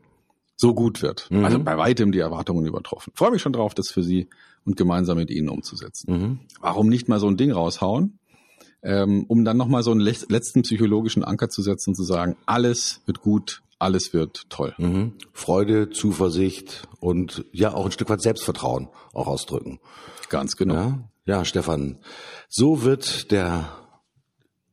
so 0.58 0.74
gut 0.74 1.02
wird. 1.02 1.30
Mhm. 1.32 1.46
Also 1.46 1.60
bei 1.60 1.78
weitem 1.78 2.12
die 2.12 2.20
Erwartungen 2.20 2.66
übertroffen. 2.66 3.14
Freue 3.16 3.32
mich 3.32 3.42
schon 3.42 3.54
drauf, 3.54 3.74
das 3.74 3.90
für 3.90 4.04
Sie 4.04 4.28
und 4.66 4.78
gemeinsam 4.78 5.18
mit 5.18 5.30
Ihnen 5.30 5.50
umzusetzen. 5.50 6.12
Mhm. 6.12 6.40
Warum 6.60 6.90
nicht 6.90 7.08
mal 7.08 7.20
so 7.20 7.28
ein 7.28 7.38
Ding 7.38 7.52
raushauen, 7.52 8.20
ähm, 8.82 9.26
um 9.28 9.46
dann 9.46 9.58
nochmal 9.58 9.84
so 9.84 9.92
einen 9.92 10.02
letzten 10.02 10.62
psychologischen 10.64 11.24
Anker 11.24 11.50
zu 11.50 11.62
setzen 11.62 11.92
und 11.92 11.96
zu 11.96 12.04
sagen, 12.04 12.36
alles 12.46 13.02
wird 13.06 13.22
gut, 13.22 13.62
alles 13.80 14.14
wird 14.14 14.50
toll. 14.50 14.74
Mhm. 14.78 15.14
Freude, 15.34 15.90
Zuversicht 15.90 16.88
und 17.00 17.46
ja 17.52 17.74
auch 17.74 17.86
ein 17.86 17.92
Stück 17.92 18.10
weit 18.10 18.22
Selbstvertrauen 18.22 18.90
auch 19.14 19.28
ausdrücken. 19.28 19.80
Ganz 20.30 20.56
genau. 20.56 20.74
Ja, 20.74 21.00
ja 21.26 21.46
Stefan, 21.46 22.00
so 22.48 22.84
wird 22.84 23.32
der 23.32 23.70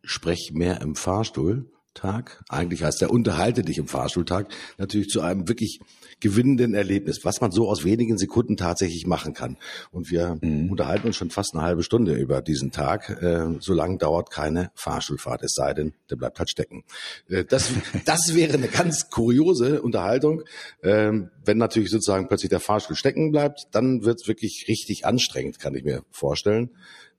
Sprech 0.03 0.53
mehr 0.55 0.81
im 0.81 0.95
Fahrstuhl 0.95 1.71
Tag, 1.95 2.43
eigentlich 2.49 2.85
heißt 2.85 3.01
der 3.01 3.11
Unterhalte 3.11 3.63
dich 3.63 3.79
im 3.79 3.89
Fahrstuhltag, 3.89 4.47
natürlich 4.79 5.09
zu 5.09 5.21
einem 5.21 5.49
wirklich 5.49 5.81
gewinnenden 6.21 6.75
Erlebnis, 6.75 7.25
was 7.25 7.41
man 7.41 7.51
so 7.51 7.69
aus 7.69 7.85
wenigen 7.85 8.17
Sekunden 8.17 8.57
tatsächlich 8.57 9.07
machen 9.07 9.35
kann. 9.35 9.57
Und 9.91 10.11
wir 10.11 10.39
mhm. 10.41 10.71
unterhalten 10.71 11.09
uns 11.09 11.17
schon 11.17 11.31
fast 11.31 11.55
eine 11.55 11.63
halbe 11.63 11.83
Stunde 11.83 12.15
über 12.15 12.43
diesen 12.43 12.71
Tag. 12.71 13.11
Äh, 13.23 13.57
so 13.59 13.75
lange 13.75 13.99
dauert 13.99 14.31
keine 14.31 14.71
Fahrschulfahrt, 14.75 15.43
es 15.43 15.55
sei 15.55 15.75
denn, 15.75 15.95
der 16.11 16.17
bleibt 16.17 16.39
halt 16.39 16.51
stecken. 16.51 16.85
Äh, 17.29 17.45
das, 17.45 17.71
das 18.05 18.35
wäre 18.35 18.55
eine 18.55 18.69
ganz 18.69 19.11
kuriose 19.11 19.83
Unterhaltung. 19.83 20.43
Ähm, 20.83 21.31
wenn 21.45 21.59
natürlich 21.59 21.91
sozusagen 21.91 22.29
plötzlich 22.29 22.51
der 22.51 22.61
Fahrstuhl 22.61 22.97
stecken 22.97 23.33
bleibt, 23.33 23.67
dann 23.73 24.05
wird 24.05 24.21
es 24.21 24.29
wirklich 24.29 24.67
richtig 24.69 25.07
anstrengend, 25.07 25.59
kann 25.59 25.75
ich 25.75 25.85
mir 25.85 26.05
vorstellen. 26.11 26.71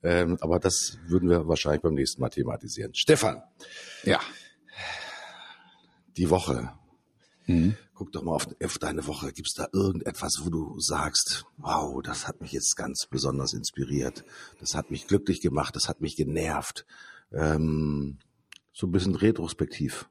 Ähm, 0.03 0.37
aber 0.41 0.59
das 0.59 0.97
würden 1.07 1.29
wir 1.29 1.47
wahrscheinlich 1.47 1.81
beim 1.81 1.93
nächsten 1.93 2.21
Mal 2.21 2.29
thematisieren. 2.29 2.93
Stefan. 2.95 3.43
Ja. 4.03 4.19
Die 6.17 6.29
Woche. 6.29 6.71
Mhm. 7.47 7.75
Guck 7.93 8.11
doch 8.11 8.23
mal 8.23 8.33
auf, 8.33 8.47
auf 8.63 8.77
deine 8.77 9.05
Woche. 9.07 9.31
Gibt 9.31 9.47
es 9.47 9.53
da 9.53 9.67
irgendetwas, 9.73 10.41
wo 10.43 10.49
du 10.49 10.79
sagst, 10.79 11.45
wow, 11.57 12.01
das 12.01 12.27
hat 12.27 12.41
mich 12.41 12.51
jetzt 12.51 12.75
ganz 12.75 13.05
besonders 13.09 13.53
inspiriert. 13.53 14.23
Das 14.59 14.75
hat 14.75 14.91
mich 14.91 15.07
glücklich 15.07 15.41
gemacht. 15.41 15.75
Das 15.75 15.87
hat 15.87 16.01
mich 16.01 16.15
genervt. 16.15 16.85
Ähm, 17.31 18.17
so 18.73 18.87
ein 18.87 18.91
bisschen 18.91 19.15
retrospektiv. 19.15 20.07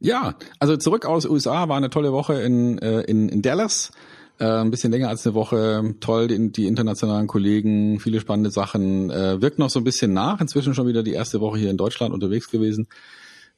Ja, 0.00 0.36
also 0.58 0.76
zurück 0.76 1.06
aus 1.06 1.26
USA 1.26 1.68
war 1.68 1.76
eine 1.76 1.90
tolle 1.90 2.12
Woche 2.12 2.34
in, 2.42 2.78
äh, 2.78 3.02
in, 3.02 3.28
in 3.28 3.40
Dallas. 3.40 3.92
Äh, 4.38 4.46
ein 4.46 4.72
bisschen 4.72 4.90
länger 4.90 5.08
als 5.08 5.24
eine 5.24 5.34
Woche. 5.34 5.94
Toll, 6.00 6.26
die, 6.26 6.50
die 6.50 6.66
internationalen 6.66 7.28
Kollegen, 7.28 8.00
viele 8.00 8.18
spannende 8.18 8.50
Sachen. 8.50 9.10
Äh, 9.10 9.40
wirkt 9.40 9.60
noch 9.60 9.70
so 9.70 9.78
ein 9.78 9.84
bisschen 9.84 10.12
nach. 10.12 10.40
Inzwischen 10.40 10.74
schon 10.74 10.88
wieder 10.88 11.04
die 11.04 11.12
erste 11.12 11.40
Woche 11.40 11.58
hier 11.58 11.70
in 11.70 11.76
Deutschland 11.76 12.12
unterwegs 12.12 12.50
gewesen. 12.50 12.88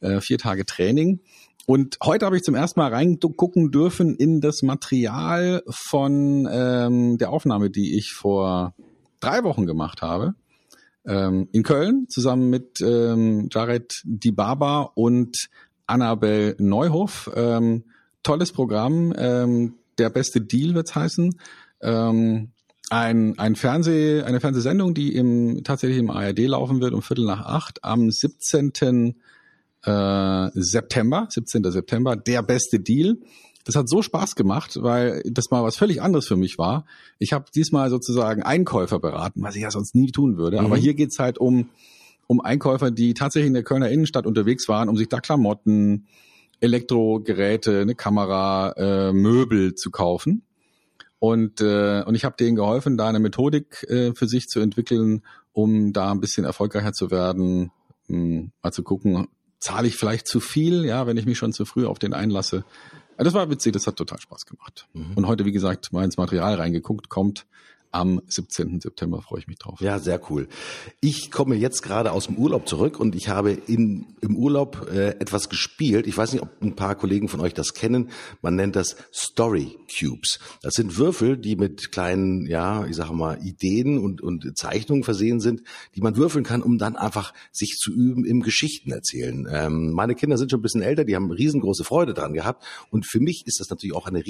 Äh, 0.05 0.21
vier 0.21 0.37
Tage 0.37 0.65
Training. 0.65 1.19
Und 1.65 1.97
heute 2.03 2.27
habe 2.27 2.37
ich 2.37 2.43
zum 2.43 2.53
ersten 2.53 2.79
Mal 2.79 2.93
reingucken 2.93 3.71
dürfen 3.71 4.15
in 4.15 4.39
das 4.39 4.61
Material 4.61 5.63
von 5.67 6.47
ähm, 6.51 7.17
der 7.17 7.31
Aufnahme, 7.31 7.71
die 7.71 7.97
ich 7.97 8.11
vor 8.13 8.75
drei 9.19 9.43
Wochen 9.43 9.65
gemacht 9.65 10.03
habe. 10.03 10.35
Ähm, 11.07 11.49
in 11.51 11.63
Köln 11.63 12.05
zusammen 12.07 12.51
mit 12.51 12.81
ähm, 12.81 13.49
Jared 13.51 13.99
Dibaba 14.03 14.91
und 14.93 15.49
Annabel 15.87 16.55
Neuhoff. 16.59 17.31
Ähm, 17.35 17.85
tolles 18.21 18.51
Programm. 18.51 19.11
Ähm, 19.17 19.73
der 19.97 20.11
beste 20.11 20.41
Deal 20.41 20.75
wird's 20.75 20.93
heißen. 20.93 21.39
Ähm, 21.81 22.51
ein, 22.91 23.39
ein 23.39 23.55
Fernseh, 23.55 24.21
eine 24.21 24.39
Fernsehsendung, 24.39 24.93
die 24.93 25.15
im, 25.15 25.63
tatsächlich 25.63 25.97
im 25.97 26.11
ARD 26.11 26.39
laufen 26.41 26.79
wird 26.79 26.93
um 26.93 27.01
Viertel 27.01 27.25
nach 27.25 27.41
acht 27.41 27.83
am 27.83 28.11
17. 28.11 29.15
Äh, 29.85 30.49
September, 30.53 31.27
17. 31.29 31.63
September, 31.71 32.15
der 32.15 32.41
beste 32.41 32.79
Deal. 32.79 33.17
Das 33.65 33.75
hat 33.75 33.89
so 33.89 34.01
Spaß 34.01 34.35
gemacht, 34.35 34.77
weil 34.81 35.23
das 35.25 35.49
mal 35.49 35.63
was 35.63 35.75
völlig 35.75 36.01
anderes 36.01 36.27
für 36.27 36.35
mich 36.35 36.57
war. 36.57 36.85
Ich 37.17 37.33
habe 37.33 37.45
diesmal 37.53 37.89
sozusagen 37.89 38.43
Einkäufer 38.43 38.99
beraten, 38.99 39.41
was 39.41 39.55
ich 39.55 39.63
ja 39.63 39.71
sonst 39.71 39.95
nie 39.95 40.11
tun 40.11 40.37
würde. 40.37 40.59
Mhm. 40.59 40.65
Aber 40.65 40.77
hier 40.77 40.93
geht's 40.93 41.17
halt 41.17 41.39
um, 41.39 41.69
um 42.27 42.41
Einkäufer, 42.41 42.91
die 42.91 43.15
tatsächlich 43.15 43.47
in 43.47 43.53
der 43.53 43.63
Kölner 43.63 43.89
Innenstadt 43.89 44.27
unterwegs 44.27 44.69
waren, 44.69 44.87
um 44.87 44.97
sich 44.97 45.09
da 45.09 45.19
Klamotten, 45.19 46.05
Elektrogeräte, 46.59 47.81
eine 47.81 47.95
Kamera, 47.95 48.73
äh, 48.77 49.13
Möbel 49.13 49.75
zu 49.75 49.91
kaufen. 49.91 50.43
Und, 51.19 51.61
äh, 51.61 52.03
und 52.03 52.13
ich 52.13 52.23
habe 52.23 52.35
denen 52.37 52.55
geholfen, 52.55 52.97
da 52.97 53.09
eine 53.09 53.19
Methodik 53.19 53.83
äh, 53.89 54.13
für 54.13 54.27
sich 54.27 54.47
zu 54.47 54.59
entwickeln, 54.59 55.23
um 55.53 55.91
da 55.91 56.11
ein 56.11 56.19
bisschen 56.19 56.45
erfolgreicher 56.45 56.93
zu 56.93 57.09
werden, 57.09 57.71
mh, 58.07 58.17
hm, 58.17 58.51
mal 58.61 58.71
zu 58.71 58.83
gucken, 58.83 59.27
zahle 59.59 59.87
ich 59.87 59.95
vielleicht 59.95 60.27
zu 60.27 60.39
viel, 60.39 60.85
ja, 60.85 61.07
wenn 61.07 61.17
ich 61.17 61.25
mich 61.25 61.37
schon 61.37 61.53
zu 61.53 61.65
früh 61.65 61.85
auf 61.85 61.99
den 61.99 62.13
einlasse. 62.13 62.65
Ja, 63.17 63.23
das 63.23 63.33
war 63.33 63.49
witzig, 63.49 63.73
das 63.73 63.87
hat 63.87 63.95
total 63.95 64.19
Spaß 64.19 64.45
gemacht. 64.45 64.87
Mhm. 64.93 65.13
Und 65.15 65.27
heute, 65.27 65.45
wie 65.45 65.51
gesagt, 65.51 65.93
mal 65.93 66.03
ins 66.03 66.17
Material 66.17 66.55
reingeguckt, 66.55 67.09
kommt 67.09 67.45
am 67.95 68.21
17. 68.27 68.81
September 68.81 69.21
freue 69.21 69.39
ich 69.39 69.47
mich 69.47 69.57
drauf. 69.57 69.79
Ja, 69.79 69.99
sehr 69.99 70.19
cool. 70.29 70.49
Ich 70.99 71.31
komme 71.31 71.55
jetzt 71.55 71.81
gerade 71.81 72.11
aus 72.11 72.25
dem 72.27 72.35
Urlaub 72.35 72.67
zurück 72.67 72.99
und 72.99 73.15
ich 73.15 73.29
habe 73.29 73.51
in, 73.51 74.17
im 74.19 74.35
Urlaub 74.35 74.89
äh, 74.91 75.11
etwas 75.11 75.47
gespielt. 75.47 76.05
Ich 76.05 76.17
weiß 76.17 76.33
nicht, 76.33 76.41
ob 76.41 76.61
ein 76.61 76.75
paar 76.75 76.95
Kollegen 76.95 77.29
von 77.29 77.39
euch 77.39 77.53
das 77.53 77.73
kennen. 77.73 78.09
Man 78.41 78.55
nennt 78.55 78.75
das 78.75 78.97
Story 79.13 79.77
Cubes. 79.97 80.39
Das 80.61 80.73
sind 80.73 80.97
Würfel, 80.97 81.37
die 81.37 81.55
mit 81.55 81.93
kleinen, 81.93 82.45
ja, 82.47 82.85
ich 82.85 82.97
sage 82.97 83.13
mal, 83.13 83.39
Ideen 83.41 83.97
und, 83.97 84.21
und 84.21 84.57
Zeichnungen 84.57 85.03
versehen 85.05 85.39
sind, 85.39 85.61
die 85.95 86.01
man 86.01 86.17
würfeln 86.17 86.43
kann, 86.43 86.61
um 86.61 86.77
dann 86.77 86.97
einfach 86.97 87.33
sich 87.53 87.77
zu 87.77 87.93
üben 87.93 88.25
im 88.25 88.41
Geschichten 88.41 88.91
erzählen. 88.91 89.47
Ähm, 89.49 89.91
meine 89.91 90.15
Kinder 90.15 90.37
sind 90.37 90.51
schon 90.51 90.59
ein 90.59 90.63
bisschen 90.63 90.81
älter, 90.81 91.05
die 91.05 91.15
haben 91.15 91.31
riesengroße 91.31 91.85
Freude 91.85 92.13
dran 92.13 92.33
gehabt. 92.33 92.65
Und 92.89 93.07
für 93.07 93.21
mich 93.21 93.43
ist 93.45 93.61
das 93.61 93.69
natürlich 93.69 93.95
auch 93.95 94.05
eine 94.05 94.25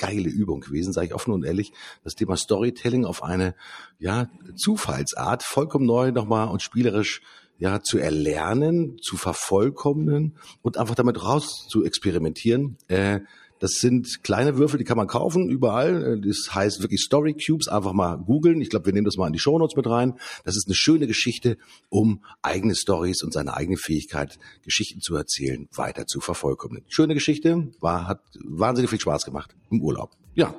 riesengeile 0.00 0.28
Übung 0.28 0.60
gewesen, 0.60 0.92
sage 0.92 1.08
ich 1.08 1.14
offen 1.14 1.32
und 1.32 1.44
ehrlich. 1.44 1.72
Das 2.04 2.14
Thema 2.14 2.36
Storytelling 2.36 2.60
Storytelling 2.70 3.04
auf 3.04 3.22
eine 3.22 3.54
ja, 3.98 4.28
Zufallsart 4.56 5.42
vollkommen 5.42 5.86
neu 5.86 6.12
nochmal 6.12 6.48
und 6.48 6.62
spielerisch 6.62 7.22
ja, 7.58 7.82
zu 7.82 7.98
erlernen, 7.98 8.98
zu 9.02 9.16
vervollkommnen 9.16 10.36
und 10.62 10.78
einfach 10.78 10.94
damit 10.94 11.22
raus 11.22 11.66
zu 11.68 11.84
experimentieren. 11.84 12.78
Äh, 12.88 13.20
das 13.60 13.72
sind 13.74 14.24
kleine 14.24 14.56
Würfel, 14.56 14.78
die 14.78 14.84
kann 14.84 14.96
man 14.96 15.06
kaufen 15.06 15.48
überall. 15.48 16.20
Das 16.20 16.54
heißt 16.54 16.80
wirklich 16.80 17.02
Story 17.02 17.34
Cubes. 17.34 17.68
Einfach 17.68 17.92
mal 17.92 18.16
googeln. 18.16 18.60
Ich 18.60 18.70
glaube, 18.70 18.86
wir 18.86 18.92
nehmen 18.94 19.04
das 19.04 19.16
mal 19.16 19.26
in 19.26 19.34
die 19.34 19.38
Shownotes 19.38 19.76
mit 19.76 19.86
rein. 19.86 20.14
Das 20.44 20.56
ist 20.56 20.66
eine 20.66 20.74
schöne 20.74 21.06
Geschichte, 21.06 21.58
um 21.90 22.24
eigene 22.42 22.74
Stories 22.74 23.22
und 23.22 23.32
seine 23.32 23.54
eigene 23.54 23.76
Fähigkeit, 23.76 24.38
Geschichten 24.64 25.00
zu 25.00 25.14
erzählen, 25.14 25.68
weiter 25.74 26.06
zu 26.06 26.20
vervollkommnen. 26.20 26.84
Schöne 26.88 27.14
Geschichte, 27.14 27.70
war, 27.80 28.08
hat 28.08 28.22
wahnsinnig 28.42 28.90
viel 28.90 29.00
Spaß 29.00 29.24
gemacht 29.24 29.54
im 29.70 29.82
Urlaub. 29.82 30.10
Ja, 30.34 30.54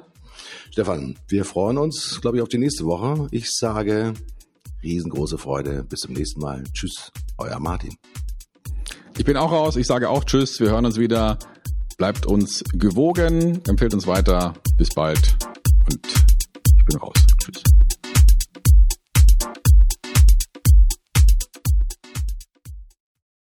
Stefan, 0.70 1.18
wir 1.28 1.44
freuen 1.44 1.80
uns, 1.80 2.22
glaube 2.22 2.38
ich, 2.38 2.44
auf 2.44 2.50
die 2.50 2.60
nächste 2.60 2.86
Woche. 2.86 3.28
Ich 3.32 3.52
sage 3.52 4.14
riesengroße 4.84 5.40
Freude. 5.40 5.84
Bis 5.84 6.02
zum 6.02 6.14
nächsten 6.14 6.40
Mal. 6.40 6.64
Tschüss, 6.74 7.12
euer 7.38 7.60
Martin. 7.60 7.96
Ich 9.18 9.26
bin 9.26 9.38
auch 9.38 9.52
raus. 9.52 9.76
Ich 9.76 9.88
sage 9.88 10.10
auch 10.10 10.24
Tschüss. 10.24 10.60
Wir 10.60 10.70
hören 10.70 10.86
uns 10.86 10.98
wieder. 10.98 11.38
Bleibt 12.02 12.26
uns 12.26 12.64
gewogen. 12.74 13.62
Empfehlt 13.68 13.94
uns 13.94 14.08
weiter. 14.08 14.56
Bis 14.76 14.90
bald. 14.90 15.38
Und 15.86 16.00
ich 16.76 16.86
bin 16.86 16.98
raus. 16.98 17.31